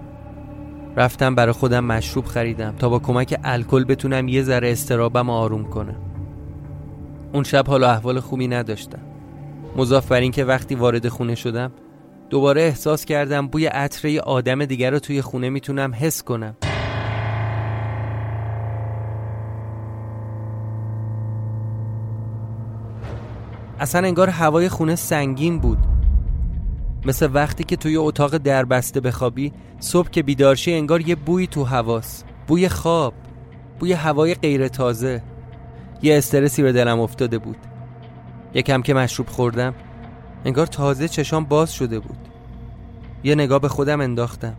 رفتم 0.97 1.35
برای 1.35 1.53
خودم 1.53 1.85
مشروب 1.85 2.25
خریدم 2.25 2.75
تا 2.79 2.89
با 2.89 2.99
کمک 2.99 3.41
الکل 3.45 3.85
بتونم 3.85 4.29
یه 4.29 4.43
ذره 4.43 4.73
استرابم 4.73 5.31
آروم 5.31 5.65
کنم. 5.65 6.12
اون 7.33 7.45
شب 7.45 7.67
حالا 7.67 7.91
احوال 7.91 8.21
خوبی 8.21 8.49
نداشتم. 8.49 8.99
مضاف 9.77 10.13
بر 10.13 10.29
که 10.29 10.45
وقتی 10.45 10.75
وارد 10.75 11.09
خونه 11.09 11.35
شدم 11.35 11.73
دوباره 12.31 12.63
احساس 12.63 13.05
کردم 13.05 13.47
بوی 13.47 13.67
عطره 13.67 14.21
آدم 14.21 14.65
دیگر 14.65 14.91
رو 14.91 14.99
توی 14.99 15.23
خونه 15.23 15.51
می‌تونم 15.51 15.93
حس 15.95 16.23
کنم. 16.23 16.57
اصلا 23.81 24.07
انگار 24.07 24.29
هوای 24.29 24.69
خونه 24.69 24.95
سنگین 24.95 25.59
بود. 25.59 25.79
مثل 27.05 27.29
وقتی 27.33 27.65
که 27.65 27.77
توی 27.77 27.97
اتاق 27.97 28.37
دربسته 28.37 29.01
بخوابی 29.01 29.53
صبح 29.81 30.11
که 30.11 30.23
بیدارشی 30.23 30.75
انگار 30.75 31.09
یه 31.09 31.15
بوی 31.15 31.47
تو 31.47 31.65
هواست 31.65 32.27
بوی 32.47 32.69
خواب 32.69 33.15
بوی 33.79 33.93
هوای 33.93 34.35
غیر 34.35 34.69
تازه 34.69 35.23
یه 36.03 36.19
استرسی 36.19 36.63
به 36.63 36.73
دلم 36.73 37.01
افتاده 37.01 37.39
بود. 37.39 37.57
یکم 38.55 38.83
که 38.83 38.95
مشروب 38.95 39.29
خوردم 39.29 39.75
انگار 40.45 40.67
تازه 40.67 41.09
چشام 41.09 41.45
باز 41.45 41.73
شده 41.73 41.99
بود. 41.99 42.19
یه 43.25 43.35
نگاه 43.35 43.59
به 43.59 43.69
خودم 43.69 44.01
انداختم. 44.01 44.55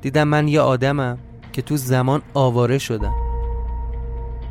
دیدم 0.00 0.28
من 0.28 0.48
یه 0.48 0.60
آدمم 0.60 1.18
که 1.52 1.62
تو 1.62 1.76
زمان 1.76 2.22
آواره 2.34 2.78
شدم. 2.78 3.14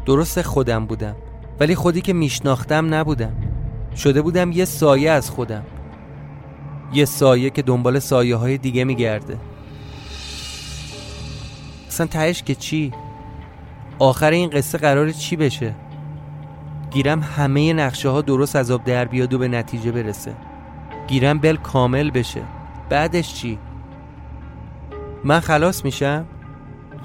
درست 0.06 0.41
خودم 0.41 0.86
بودم 0.86 1.15
ولی 1.60 1.75
خودی 1.75 2.01
که 2.01 2.13
میشناختم 2.13 2.93
نبودم. 2.93 3.36
شده 3.95 4.21
بودم 4.21 4.51
یه 4.51 4.65
سایه 4.65 5.12
از 5.12 5.30
خودم. 5.30 5.63
یه 6.93 7.06
سایه 7.06 7.49
که 7.49 7.62
دنبال 7.62 7.99
سایه 7.99 8.36
های 8.36 8.58
دیگه 8.58 8.84
میگرده. 8.84 9.38
اصلا 11.88 12.08
تهش 12.08 12.43
که 12.43 12.56
چی؟ 12.56 12.91
آخر 14.01 14.31
این 14.31 14.49
قصه 14.49 14.77
قرار 14.77 15.11
چی 15.11 15.35
بشه 15.35 15.75
گیرم 16.91 17.21
همه 17.21 17.73
نقشه 17.73 18.09
ها 18.09 18.21
درست 18.21 18.55
از 18.55 18.71
آب 18.71 18.83
در 18.83 19.05
بیاد 19.05 19.33
و 19.33 19.37
به 19.37 19.47
نتیجه 19.47 19.91
برسه 19.91 20.33
گیرم 21.07 21.39
بل 21.39 21.55
کامل 21.55 22.11
بشه 22.11 22.41
بعدش 22.89 23.33
چی؟ 23.33 23.59
من 25.23 25.39
خلاص 25.39 25.85
میشم؟ 25.85 26.25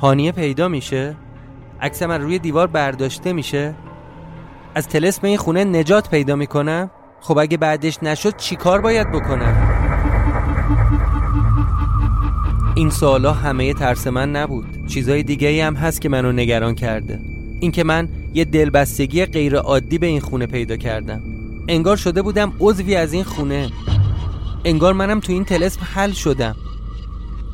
هانیه 0.00 0.32
پیدا 0.32 0.68
میشه؟ 0.68 1.16
عکس 1.80 2.02
من 2.02 2.20
روی 2.20 2.38
دیوار 2.38 2.66
برداشته 2.66 3.32
میشه؟ 3.32 3.74
از 4.74 4.88
تلسم 4.88 5.26
این 5.26 5.37
خونه 5.37 5.64
نجات 5.64 6.11
پیدا 6.11 6.37
می‌کنم؟ 6.37 6.90
خب 7.20 7.38
اگه 7.38 7.56
بعدش 7.56 8.02
نشد 8.02 8.37
چی 8.37 8.56
کار 8.56 8.80
باید 8.80 9.12
بکنم؟ 9.12 9.56
این 12.74 12.90
سوالا 12.90 13.32
همه 13.32 13.74
ترس 13.74 14.06
من 14.06 14.37
نبود 14.37 14.76
چیزای 14.87 15.22
دیگه 15.22 15.64
هم 15.64 15.75
هست 15.75 16.01
که 16.01 16.09
منو 16.09 16.33
نگران 16.33 16.75
کرده. 16.75 17.20
اینکه 17.61 17.85
من 17.85 18.09
یه 18.35 18.44
دلبستگی 18.44 19.25
غیر 19.25 19.57
عادی 19.57 19.99
به 19.99 20.07
این 20.07 20.20
خونه 20.20 20.46
پیدا 20.46 20.77
کردم. 20.77 21.22
انگار 21.68 21.96
شده 21.96 22.22
بودم 22.22 22.53
عضوی 22.61 22.94
از 22.94 23.12
این 23.12 23.25
خونه. 23.25 23.70
انگار 24.64 24.92
منم 24.92 25.20
تو 25.20 25.33
این 25.33 25.44
تلسم 25.44 25.81
حل 25.94 26.12
شدم. 26.12 26.57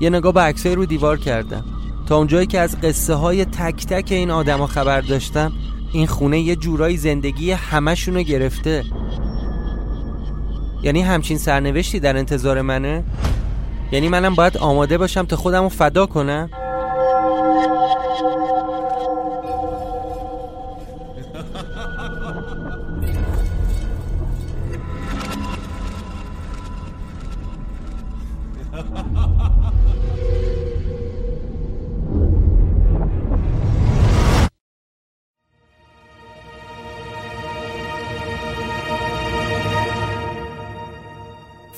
یه 0.01 0.11
نگاه 0.11 0.33
به 0.33 0.41
عکسای 0.41 0.75
رو 0.75 0.87
دیوار 0.87 1.19
کردم. 1.19 1.65
تا 2.07 2.17
اونجایی 2.17 2.47
که 2.47 2.61
از 2.61 2.81
قصه 2.81 3.15
های 3.15 3.45
تک 3.45 3.87
تک 3.87 4.13
این 4.13 4.31
آدما 4.31 4.67
خبر 4.67 5.01
داشتم 5.01 5.53
این 5.93 6.07
خونه 6.07 6.41
یه 6.41 6.57
جورایی 6.57 6.97
زندگی 6.97 7.51
همشونو 7.51 8.23
گرفته. 8.23 8.85
یعنی 10.83 11.03
همچین 11.03 11.39
سرنوشتی 11.39 12.01
در 12.01 12.17
انتظار 12.17 12.63
منه؟ 12.63 13.05
یعنی 13.93 14.09
منم 14.09 14.35
باید 14.35 14.59
آماده 14.59 14.99
باشم 14.99 15.23
تا 15.23 15.37
خودمو 15.37 15.69
فدا 15.69 16.07
کنم؟ 16.07 16.51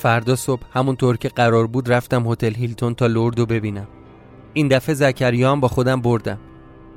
فردا 0.05 0.35
صبح 0.35 0.61
همونطور 0.73 1.17
که 1.17 1.29
قرار 1.29 1.67
بود 1.67 1.91
رفتم 1.91 2.31
هتل 2.31 2.53
هیلتون 2.53 2.95
تا 2.95 3.07
لوردو 3.07 3.45
ببینم. 3.45 3.87
این 4.53 4.67
دفعه 4.67 4.95
زکریان 4.95 5.59
با 5.59 5.67
خودم 5.67 6.01
بردم. 6.01 6.37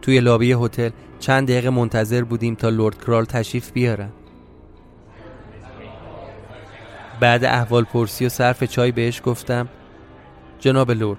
توی 0.03 0.21
لابی 0.21 0.53
هتل 0.53 0.91
چند 1.19 1.49
دقیقه 1.49 1.71
منتظر 1.71 2.25
بودیم 2.25 2.55
تا 2.55 2.69
لورد 2.69 3.05
کرال 3.05 3.25
تشریف 3.25 3.73
بیارن. 3.73 4.09
بعد 7.21 7.45
احوال 7.45 7.85
پرسی 7.85 8.27
و 8.27 8.29
صرف 8.29 8.65
چای 8.65 8.93
بهش 8.93 9.23
گفتم 9.25 9.69
جناب 10.59 10.91
لورد 10.91 11.19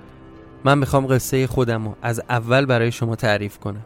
من 0.64 0.78
می‌خوام 0.78 1.08
قصه 1.08 1.48
خودم 1.48 1.86
رو 1.86 1.96
از 2.02 2.22
اول 2.30 2.66
برای 2.66 2.92
شما 2.92 3.16
تعریف 3.16 3.58
کنم. 3.58 3.86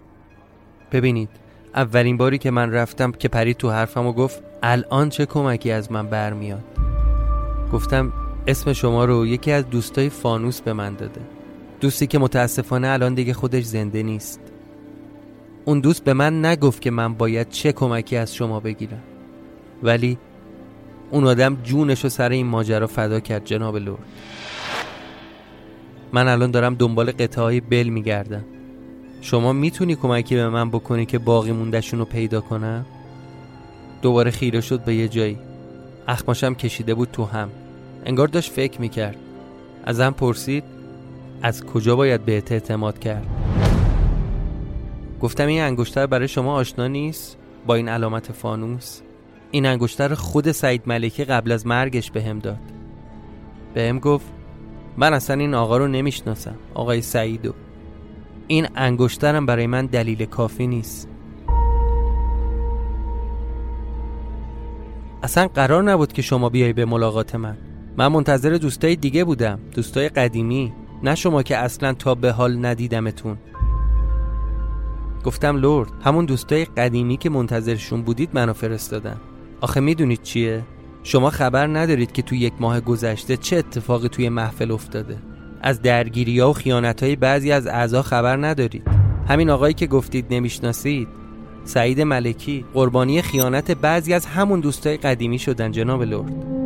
ببینید 0.92 1.30
اولین 1.76 2.18
باری 2.18 2.38
که 2.38 2.52
من 2.52 2.72
رفتم 2.72 3.12
که 3.12 3.28
پرید 3.28 3.58
تو 3.58 3.72
حرفم 3.72 4.08
و 4.08 4.14
گفت 4.14 4.44
الان 4.64 5.10
چه 5.10 5.26
کمکی 5.26 5.72
از 5.72 5.92
من 5.92 6.08
برمیاد؟ 6.08 6.73
گفتم 7.74 8.14
اسم 8.48 8.74
شما 8.74 9.06
رو 9.06 9.28
یکی 9.28 9.52
از 9.52 9.70
دوستای 9.70 10.10
فانوس 10.10 10.62
به 10.62 10.74
من 10.74 10.96
داده. 10.96 11.22
دوستی 11.82 12.08
که 12.08 12.20
متاسفانه 12.20 12.88
الان 12.88 13.14
دیگه 13.14 13.34
خودش 13.34 13.64
زنده 13.64 14.04
نیست. 14.04 14.40
اون 15.66 15.80
دوست 15.80 16.04
به 16.04 16.14
من 16.14 16.46
نگفت 16.46 16.82
که 16.82 16.92
من 16.92 17.14
باید 17.14 17.50
چه 17.50 17.72
کمکی 17.72 18.18
از 18.18 18.36
شما 18.36 18.60
بگیرم. 18.60 19.04
ولی 19.84 20.18
اون 21.12 21.28
آدم 21.28 21.58
جونش 21.64 22.04
رو 22.04 22.10
سر 22.10 22.30
این 22.30 22.48
ماجرا 22.48 22.88
فدا 22.88 23.20
کرد 23.20 23.46
جناب 23.46 23.78
لورد. 23.78 24.06
من 26.14 26.28
الان 26.28 26.52
دارم 26.52 26.76
دنبال 26.76 27.12
قطعه 27.12 27.44
های 27.44 27.60
بل 27.60 27.88
میگردم. 27.90 28.44
شما 29.22 29.54
می‌تونی 29.54 29.96
کمکی 29.96 30.36
به 30.36 30.50
من 30.50 30.70
بکنی 30.70 31.06
که 31.06 31.20
باقی 31.20 31.52
موندهشون 31.52 32.00
رو 32.00 32.06
پیدا 32.06 32.42
کنم؟ 32.42 32.86
دوباره 34.02 34.32
خیره 34.32 34.62
شد 34.62 34.84
به 34.84 34.96
یه 34.96 35.08
جایی. 35.08 35.38
اخماشم 36.08 36.54
کشیده 36.54 36.94
بود 36.94 37.10
تو 37.12 37.26
هم. 37.26 37.50
انگار 38.06 38.28
داشت 38.28 38.52
فکر 38.52 38.82
می‌کرد. 38.82 39.18
ازم 39.86 40.10
پرسید 40.10 40.64
از 41.42 41.66
کجا 41.66 41.96
باید 41.96 42.26
به 42.26 42.32
اعتماد 42.32 43.00
کرد؟ 43.00 43.28
گفتم 45.22 45.48
این 45.48 45.62
انگشتر 45.62 46.06
برای 46.06 46.28
شما 46.28 46.56
آشنا 46.56 46.88
نیست؟ 46.88 47.38
با 47.68 47.76
این 47.76 47.90
علامت 47.90 48.32
فانوس. 48.32 49.02
این 49.52 49.66
انگشتر 49.66 50.14
خود 50.14 50.52
سعید 50.52 50.82
ملکی 50.86 51.24
قبل 51.24 51.52
از 51.52 51.68
مرگش 51.68 52.12
به 52.12 52.24
هم 52.24 52.40
داد. 52.40 52.60
به 53.74 53.90
هم 53.90 54.00
گفت 54.00 54.26
من 54.98 55.14
اصلا 55.14 55.40
این 55.40 55.54
آقا 55.54 55.78
رو 55.78 55.88
نمی‌شناسم 55.88 56.56
آقای 56.74 57.02
سعیدو. 57.02 57.54
این 58.48 58.68
انگشترم 58.76 59.46
برای 59.46 59.68
من 59.68 59.86
دلیل 59.86 60.26
کافی 60.26 60.68
نیست. 60.68 61.10
اصلا 65.24 65.48
قرار 65.48 65.84
نبود 65.84 66.14
که 66.14 66.22
شما 66.22 66.50
بیای 66.50 66.74
به 66.74 66.86
ملاقات 66.86 67.36
من. 67.36 67.58
من 67.98 68.08
منتظر 68.08 68.50
دوستای 68.50 68.96
دیگه 68.96 69.24
بودم 69.24 69.60
دوستای 69.76 70.10
قدیمی 70.10 70.74
نه 71.04 71.16
شما 71.16 71.44
که 71.44 71.58
اصلا 71.58 71.94
تا 71.94 72.16
به 72.16 72.32
حال 72.32 72.66
ندیدمتون. 72.66 73.38
گفتم 75.24 75.58
لورد 75.58 75.92
همون 76.04 76.26
دوستای 76.26 76.66
قدیمی 76.66 77.18
که 77.18 77.30
منتظرشون 77.30 78.02
بودید 78.02 78.30
منو 78.34 78.54
فرستادن. 78.54 79.18
آخه 79.62 79.80
می‌دونید 79.80 80.22
چیه؟ 80.22 80.64
شما 81.04 81.30
خبر 81.30 81.68
ندارید 81.68 82.12
که 82.12 82.22
توی 82.22 82.38
یک 82.38 82.54
ماه 82.60 82.82
گذشته 82.82 83.38
چه 83.38 83.58
اتفاقی 83.58 84.10
توی 84.10 84.30
محفل 84.30 84.72
افتاده. 84.72 85.18
از 85.62 85.82
درگیری 85.82 86.40
ها 86.40 86.50
و 86.50 86.54
خیانت 86.54 87.04
های 87.04 87.16
بعضی 87.16 87.52
از 87.52 87.68
اعضا 87.68 88.02
خبر 88.02 88.48
ندارید. 88.48 88.88
همین 89.28 89.50
آقایی 89.50 89.74
که 89.74 89.88
گفتید 89.88 90.26
نمی‌شناسید 90.34 91.08
سعید 91.66 92.02
ملکی 92.02 92.66
قربانی 92.74 93.22
خیانت 93.22 93.72
بعضی 93.72 94.14
از 94.14 94.26
همون 94.26 94.60
دوستای 94.60 94.98
قدیمی 94.98 95.40
شدن 95.40 95.72
جناب 95.72 96.04
لورد. 96.04 96.63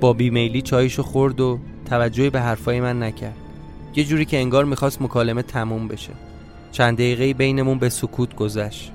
با 0.00 0.12
بیمیلی 0.12 0.62
چایشو 0.62 1.02
خورد 1.02 1.40
و 1.40 1.58
توجهی 1.84 2.30
به 2.30 2.40
حرفای 2.40 2.80
من 2.80 3.02
نکرد. 3.02 3.36
یه 3.96 4.04
جوری 4.04 4.24
که 4.24 4.36
انگار 4.36 4.64
می‌خواست 4.64 5.02
مکالمه 5.02 5.42
تموم 5.42 5.88
بشه. 5.88 6.12
چند 6.72 6.96
دقیقه 6.96 7.34
بینمون 7.34 7.78
به 7.78 7.88
سکوت 7.88 8.34
گذشت. 8.34 8.92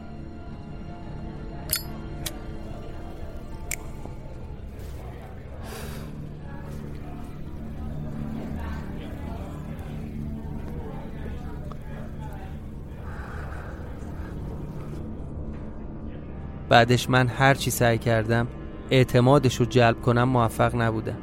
بعدش 16.69 17.09
من 17.09 17.27
هر 17.27 17.53
چی 17.53 17.71
سعی 17.71 17.97
کردم 17.97 18.47
اعتمادش 18.91 19.55
رو 19.55 19.65
جلب 19.65 20.01
کنم 20.01 20.23
موفق 20.23 20.75
نبودم 20.75 21.17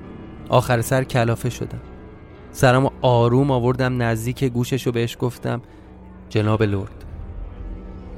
آخر 0.48 0.80
سر 0.80 1.04
کلافه 1.04 1.50
شدم. 1.50 1.80
سرم 2.52 2.90
آروم 3.02 3.50
آوردم 3.50 4.02
نزدیک 4.02 4.44
گوشش 4.44 4.86
رو 4.86 4.92
بهش 4.92 5.16
گفتم 5.20 5.62
جناب 6.28 6.62
لورد 6.62 7.04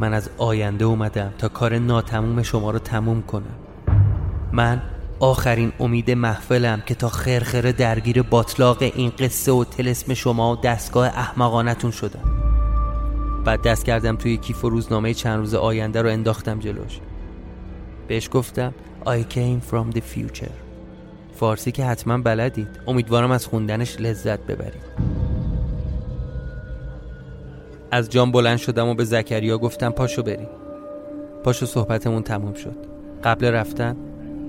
من 0.00 0.14
از 0.14 0.30
آینده 0.38 0.84
اومدم 0.84 1.32
تا 1.38 1.48
کار 1.48 1.78
ناتموم 1.78 2.42
شما 2.42 2.70
رو 2.70 2.78
تموم 2.78 3.22
کنم. 3.22 3.56
من 4.52 4.82
آخرین 5.20 5.72
امید 5.80 6.10
محفلم 6.10 6.82
که 6.86 6.94
تا 6.94 7.08
خرخره 7.08 7.72
درگیر 7.72 8.22
باطلاق 8.22 8.82
این 8.82 9.12
قصه 9.18 9.52
و 9.52 9.64
تلسم 9.64 10.14
شما 10.14 10.52
و 10.52 10.56
دستگاه 10.56 11.06
احمقانتون 11.06 11.90
شدم. 11.90 12.44
بعد 13.44 13.62
دست 13.62 13.84
کردم 13.84 14.16
توی 14.16 14.36
کیف 14.36 14.64
و 14.64 14.68
روزنامه 14.68 15.14
چند 15.14 15.38
روز 15.38 15.54
آینده 15.54 16.02
رو 16.02 16.08
انداختم 16.08 16.58
جلوش. 16.58 16.98
بهش 18.08 18.28
گفتم 18.32 18.74
I 19.06 19.22
came 19.22 19.60
from 19.60 19.92
the 19.92 20.00
future. 20.00 20.52
فارسی 21.34 21.72
که 21.72 21.84
حتما 21.84 22.18
بلدید. 22.18 22.68
امیدوارم 22.86 23.30
از 23.30 23.46
خوندنش 23.46 24.00
لذت 24.00 24.40
ببرید. 24.40 24.82
از 27.90 28.10
جام 28.10 28.32
بلند 28.32 28.58
شدم 28.58 28.88
و 28.88 28.94
به 28.94 29.04
زکریا 29.04 29.58
گفتم 29.58 29.90
پاشو 29.90 30.22
بریم 30.22 30.48
پاشو 31.44 31.66
صحبتمون 31.66 32.22
تموم 32.22 32.54
شد. 32.54 32.76
قبل 33.24 33.46
رفتن 33.46 33.96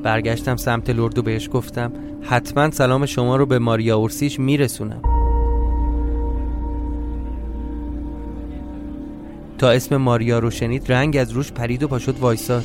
برگشتم 0.04 0.56
سمت 0.56 0.90
لردو 0.90 1.22
بهش 1.22 1.50
گفتم 1.54 1.92
حتما 2.22 2.72
سلام 2.72 3.06
شما 3.06 3.36
رو 3.36 3.46
به 3.46 3.60
ماریا 3.60 3.98
اورسیش 3.98 4.40
میرسونم. 4.40 5.02
تا 9.58 9.70
اسم 9.70 9.98
ماریا 9.98 10.40
رو 10.40 10.50
شنید 10.50 10.92
رنگ 10.92 11.18
از 11.18 11.32
روش 11.32 11.52
پرید 11.52 11.84
و 11.84 11.88
پاشد 11.88 12.20
وایساد. 12.20 12.64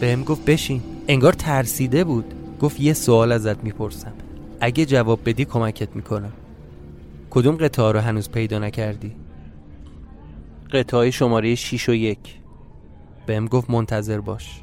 بهم 0.00 0.24
گفت 0.24 0.44
بشین. 0.44 0.82
انگار 1.08 1.32
ترسیده 1.32 2.04
بود. 2.04 2.34
گفت 2.60 2.80
یه 2.80 2.92
سوال 2.92 3.32
ازت 3.32 3.64
می‌پرسم. 3.64 4.12
اگه 4.60 4.86
جواب 4.86 5.20
بدی 5.24 5.44
کمکت 5.44 5.96
می‌کنم. 5.96 6.32
کدوم 7.30 7.56
قطعه 7.56 7.92
رو 7.92 7.98
هنوز 7.98 8.30
پیدا 8.30 8.58
نکردی؟ 8.58 9.16
قطعه 10.72 11.10
شماره 11.10 11.54
6 11.54 11.88
و 11.88 11.94
یک. 11.94 12.18
بهم 13.26 13.46
گفت 13.46 13.70
منتظر 13.70 14.20
باش. 14.20 14.62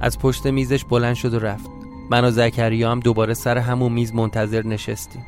از 0.00 0.18
پشت 0.18 0.46
میزش 0.46 0.84
بلند 0.84 1.14
شد 1.14 1.34
و 1.34 1.38
رفت. 1.38 1.70
من 2.10 2.24
و 2.24 2.30
زکریا 2.30 2.90
هم 2.90 3.00
دوباره 3.00 3.34
سر 3.34 3.58
همون 3.58 3.92
میز 3.92 4.14
منتظر 4.14 4.66
نشستیم. 4.66 5.22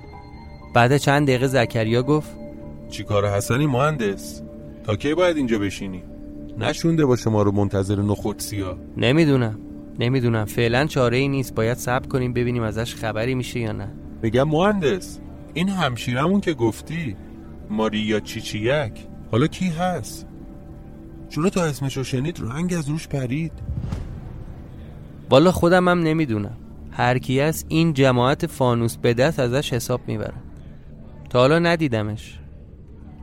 بعد 0.75 0.97
چند 0.97 1.27
دقیقه 1.27 1.47
زکریا 1.47 2.03
گفت 2.03 2.31
چی 2.91 3.05
کار 3.05 3.29
حسنی 3.29 3.67
مهندس؟ 3.67 4.43
تا 4.85 4.97
کی 4.97 5.15
باید 5.15 5.37
اینجا 5.37 5.59
بشینی؟ 5.59 6.03
نشونده 6.59 7.07
با 7.07 7.17
شما 7.17 7.43
رو 7.43 7.53
منتظر 7.53 8.03
نخود 8.03 8.39
سیا 8.39 8.79
نمی‌دونم. 8.97 9.59
نمی‌دونم. 9.99 10.45
فعلا 10.45 10.87
چاره 10.87 11.17
ای 11.17 11.29
نیست. 11.29 11.55
باید 11.55 11.79
صبر 11.79 12.07
کنیم 12.09 12.33
ببینیم 12.33 12.63
ازش 12.63 12.95
خبری 12.95 13.35
میشه 13.35 13.61
یا 13.61 13.73
نه. 13.73 13.89
میگم 14.23 14.49
مهندس 14.49 15.19
این 15.55 15.69
همشیرمون 15.69 16.41
که 16.41 16.55
گفتی. 16.55 17.17
ماریا 17.71 18.21
چیچیک. 18.21 18.93
حالا 19.31 19.47
کی 19.47 19.69
هست؟ 19.69 20.27
چون 21.29 21.49
تا 21.49 21.65
اسمشو 21.65 22.05
شنید 22.05 22.41
رنگ 22.41 22.75
از 22.75 22.89
روش 22.89 23.09
پرید. 23.09 23.53
والا 25.31 25.53
خودم 25.53 25.89
هم 25.89 25.99
نمی‌دونم. 25.99 26.57
هر 26.91 27.19
کی 27.19 27.41
از 27.41 27.65
این 27.69 27.93
جماعت 27.93 28.47
فانوس 28.47 28.97
به 28.97 29.15
دست 29.15 29.41
ازش 29.41 29.73
حساب 29.73 30.01
می‌برن 30.07 30.43
تا 31.31 31.39
حالا 31.39 31.59
ندیدمش. 31.59 32.39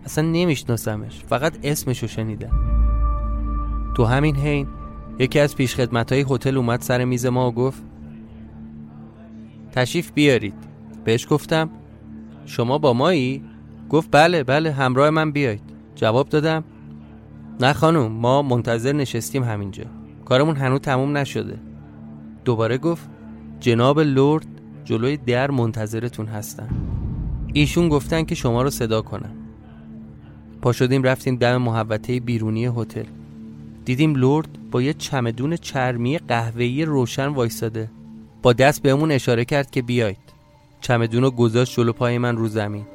اصلا 0.05 0.23
نمیشناسمش. 0.23 1.23
فقط 1.27 1.53
اسمشو 1.63 2.07
شنیدم. 2.07 2.70
تو 4.01 4.07
همین 4.07 4.35
حین 4.35 4.67
یکی 5.19 5.39
از 5.39 5.55
پیشخدمت 5.55 6.11
های 6.11 6.25
هتل 6.29 6.57
اومد 6.57 6.81
سر 6.81 7.05
میز 7.05 7.25
ما 7.25 7.49
و 7.49 7.53
گفت 7.53 7.83
تشریف 9.71 10.11
بیارید. 10.11 10.53
بهش 11.03 11.27
گفتم 11.29 11.69
شما 12.45 12.77
با 12.77 12.93
مایی؟ 12.93 13.43
گفت 13.89 14.09
بله 14.11 14.43
بله 14.43 14.71
همراه 14.71 15.09
من 15.09 15.31
بیاید 15.31 15.61
جواب 15.95 16.29
دادم 16.29 16.63
نه 17.59 17.73
خانم 17.73 18.11
ما 18.11 18.41
منتظر 18.41 18.91
نشستیم 18.91 19.43
همینجا 19.43 19.83
کارمون 20.25 20.55
هنوز 20.55 20.79
تموم 20.79 21.17
نشده. 21.17 21.59
دوباره 22.45 22.77
گفت 22.77 23.09
جناب 23.59 23.99
لورد 23.99 24.47
جلوی 24.83 25.17
در 25.17 25.51
منتظرتون 25.51 26.25
هستن. 26.25 26.69
ایشون 27.53 27.89
گفتن 27.89 28.23
که 28.23 28.35
شما 28.35 28.61
رو 28.61 28.69
صدا 28.69 29.01
کنم. 29.01 29.35
پا 30.61 30.71
شدیم 30.71 31.03
رفتیم 31.03 31.35
دم 31.35 31.57
محوطه 31.57 32.19
بیرونی 32.19 32.65
هتل. 32.65 33.20
دیدیم 33.85 34.15
لورد 34.15 34.49
با 34.71 34.81
یه 34.81 34.93
چمدون 34.93 35.55
چرمی 35.55 36.17
قهوه‌ای 36.17 36.85
روشن 36.85 37.27
وایستاده 37.27 37.89
با 38.41 38.53
دست 38.53 38.81
بهمون 38.81 39.11
اشاره 39.11 39.45
کرد 39.45 39.71
که 39.71 39.81
بیاید. 39.81 40.17
چمدون 40.81 41.23
رو 41.23 41.31
گذاشت 41.31 41.75
جلو 41.75 41.93
پای 41.93 42.17
من 42.17 42.37
رو 42.37 42.47
زمین. 42.47 42.85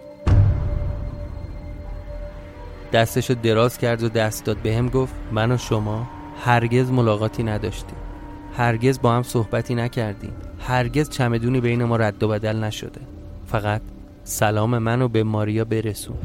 دستشو 2.92 3.34
دراز 3.34 3.78
کرد 3.78 4.02
و 4.02 4.08
دست 4.08 4.44
داد 4.44 4.56
بهم 4.56 4.88
گفت 4.88 5.14
من 5.32 5.52
و 5.52 5.56
شما 5.58 6.06
هرگز 6.44 6.90
ملاقاتی 6.90 7.42
نداشتیم. 7.42 7.96
هرگز 8.56 9.00
با 9.00 9.12
هم 9.12 9.22
صحبتی 9.22 9.74
نکردیم. 9.74 10.32
هرگز 10.60 11.10
چمدونی 11.10 11.60
بین 11.60 11.84
ما 11.84 11.96
رد 11.96 12.22
و 12.22 12.28
بدل 12.28 12.64
نشده. 12.64 13.00
فقط 13.46 13.82
سلام 14.24 14.78
منو 14.78 15.08
به 15.08 15.22
ماریا 15.22 15.64
برسون. 15.64 16.16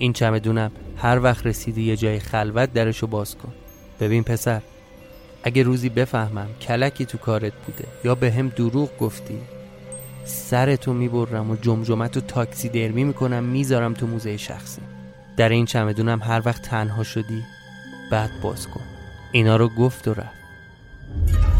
این 0.00 0.12
چمدونم 0.12 0.70
هر 0.96 1.20
وقت 1.22 1.46
رسیدی 1.46 1.82
یه 1.82 1.96
جای 1.96 2.20
خلوت 2.20 2.72
درشو 2.72 3.06
باز 3.06 3.36
کن. 3.36 3.52
ببین 4.00 4.22
پسر 4.22 4.62
اگه 5.42 5.62
روزی 5.62 5.88
بفهمم 5.88 6.48
کلکی 6.60 7.04
تو 7.04 7.18
کارت 7.18 7.52
بوده 7.52 7.84
یا 8.04 8.14
به 8.14 8.32
هم 8.32 8.48
دروغ 8.48 8.98
گفتی 8.98 9.38
سرتو 10.24 10.92
می‌برم 10.92 11.50
و 11.50 11.56
جمجمت 11.56 12.16
و 12.16 12.20
تاکسی 12.20 12.68
درمی 12.68 13.04
می‌کنم 13.04 13.44
می‌ذارم 13.44 13.94
تو 13.94 14.06
موزه 14.06 14.36
شخصی. 14.36 14.80
در 15.36 15.48
این 15.48 15.66
چمدونم 15.66 16.22
هر 16.22 16.42
وقت 16.44 16.62
تنها 16.62 17.02
شدی 17.02 17.42
بعد 18.10 18.30
باز 18.42 18.66
کن. 18.66 18.84
اینا 19.32 19.56
رو 19.56 19.68
گفت 19.68 20.08
و 20.08 20.14
رفت. 20.14 21.59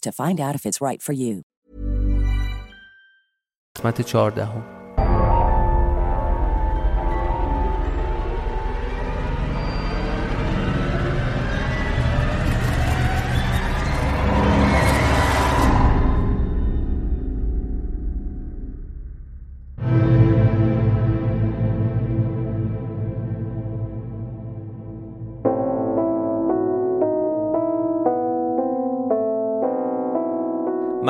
to 0.00 0.12
find 0.12 0.40
out 0.40 0.54
if 0.54 0.66
it's 0.66 0.80
right 0.80 1.02
for 1.02 1.12
you. 1.12 1.42
قسمت 3.76 4.02
چهاردهم 4.02 4.62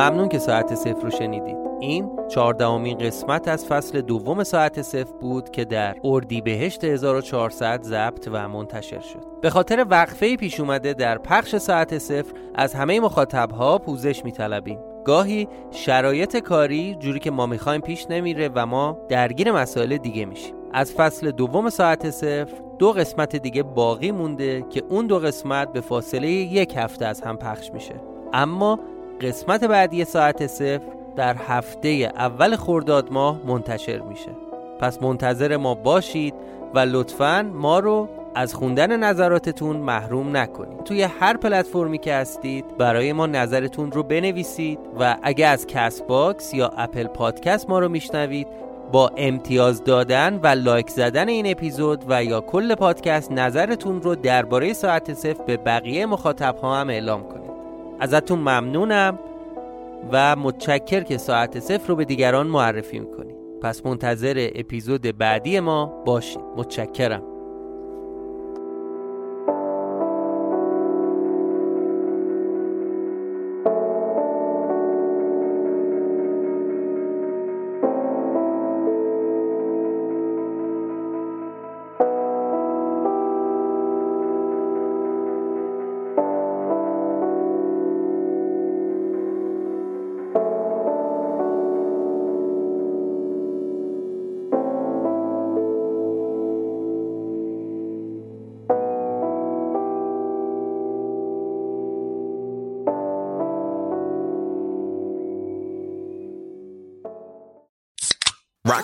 ممنون 0.04 0.30
که 0.30 0.40
ساعت 0.40 0.76
صفر 0.76 1.02
رو 1.02 1.10
شنیدید. 1.10 1.58
این 1.80 2.10
چهاردهمین 2.30 2.98
قسمت 2.98 3.48
از 3.48 3.66
فصل 3.66 4.02
دوم 4.02 4.44
ساعت 4.44 4.82
صفر 4.82 5.14
بود 5.22 5.50
که 5.50 5.66
در 5.66 5.96
اردیبهشت 6.04 6.84
1400 6.84 7.82
ضبط 7.84 8.30
و 8.32 8.50
منتشر 8.50 9.00
شد. 9.00 9.26
به 9.42 9.50
خاطر 9.50 9.86
وقفه 9.90 10.36
پیش 10.36 10.60
اومده 10.60 10.94
در 10.94 11.18
پخش 11.18 11.56
ساعت 11.56 11.98
صفر 11.98 12.34
از 12.56 12.74
همه 12.74 13.00
مخاطبها 13.00 13.78
پوزش 13.78 14.26
میطلبیم. 14.26 14.80
گاهی 15.06 15.48
شرایط 15.72 16.38
کاری 16.38 16.96
جوری 17.00 17.20
که 17.20 17.32
ما 17.32 17.46
می‌خوایم 17.46 17.82
پیش 17.82 18.06
نمیره 18.10 18.50
و 18.56 18.66
ما 18.66 18.98
درگیر 19.10 19.52
مسائل 19.52 19.98
دیگه 19.98 20.26
میشیم. 20.26 20.56
از 20.74 20.94
فصل 20.94 21.32
دوم 21.32 21.70
ساعت 21.70 22.10
صفر 22.10 22.54
دو 22.80 22.92
قسمت 22.92 23.36
دیگه 23.36 23.64
باقی 23.64 24.12
مونده 24.12 24.66
که 24.70 24.84
اون 24.90 25.08
دو 25.08 25.20
قسمت 25.20 25.74
به 25.74 25.82
فاصله 25.82 26.30
یک 26.30 26.74
هفته 26.78 27.06
از 27.06 27.22
هم 27.22 27.38
پخش 27.38 27.72
میشه. 27.74 27.96
اما 28.34 28.80
قسمت 29.24 29.64
بعدی 29.64 30.06
ساعت 30.06 30.48
صفر 30.48 30.82
در 31.16 31.36
هفته 31.48 31.90
اول 32.16 32.56
خرداد 32.56 33.12
ماه 33.12 33.40
منتشر 33.46 34.00
میشه. 34.00 34.30
پس 34.80 35.02
منتظر 35.02 35.58
ما 35.58 35.76
باشید 35.76 36.34
و 36.74 36.80
لطفا 36.80 37.52
ما 37.54 37.80
رو 37.80 38.10
از 38.36 38.54
خوندن 38.54 38.98
نظراتتون 38.98 39.78
محروم 39.78 40.38
نکنید. 40.38 40.84
توی 40.84 41.02
هر 41.02 41.38
پلتفرمی 41.38 41.98
که 41.98 42.14
هستید 42.14 42.78
برای 42.78 43.14
ما 43.14 43.26
نظرتون 43.26 43.92
رو 43.92 44.04
بنویسید 44.04 44.80
و 45.00 45.18
اگه 45.24 45.48
از 45.48 45.68
Castbox 45.68 46.54
یا 46.54 46.68
Apple 46.78 47.08
Podcast 47.08 47.70
ما 47.70 47.80
رو 47.80 47.90
میشنوید 47.90 48.48
با 48.92 49.12
امتیاز 49.18 49.84
دادن 49.84 50.40
و 50.44 50.48
لایک 50.48 50.90
زدن 50.90 51.30
این 51.30 51.52
اپیزود 51.52 52.06
و 52.08 52.24
یا 52.24 52.42
کل 52.42 52.76
پادکست 52.76 53.32
نظرتون 53.32 54.02
رو 54.02 54.16
درباره 54.16 54.74
ساعت 54.74 55.14
صفر 55.14 55.44
به 55.44 55.58
بقیه 55.58 56.06
مخاطب 56.06 56.56
ها 56.56 56.76
هم 56.76 56.90
اعلام 56.90 57.24
کنید. 57.24 57.43
ازتون 58.04 58.40
ممنونم 58.40 59.20
و 60.12 60.36
متشکر 60.36 61.04
که 61.04 61.18
ساعت 61.18 61.60
صفر 61.60 61.88
رو 61.88 61.96
به 61.96 62.06
دیگران 62.06 62.48
معرفی 62.48 63.00
می‌کنید 63.00 63.36
پس 63.62 63.86
منتظر 63.86 64.50
اپیزود 64.56 65.02
بعدی 65.18 65.60
ما 65.60 65.86
باشید. 65.86 66.42
متشکرم. 66.58 67.33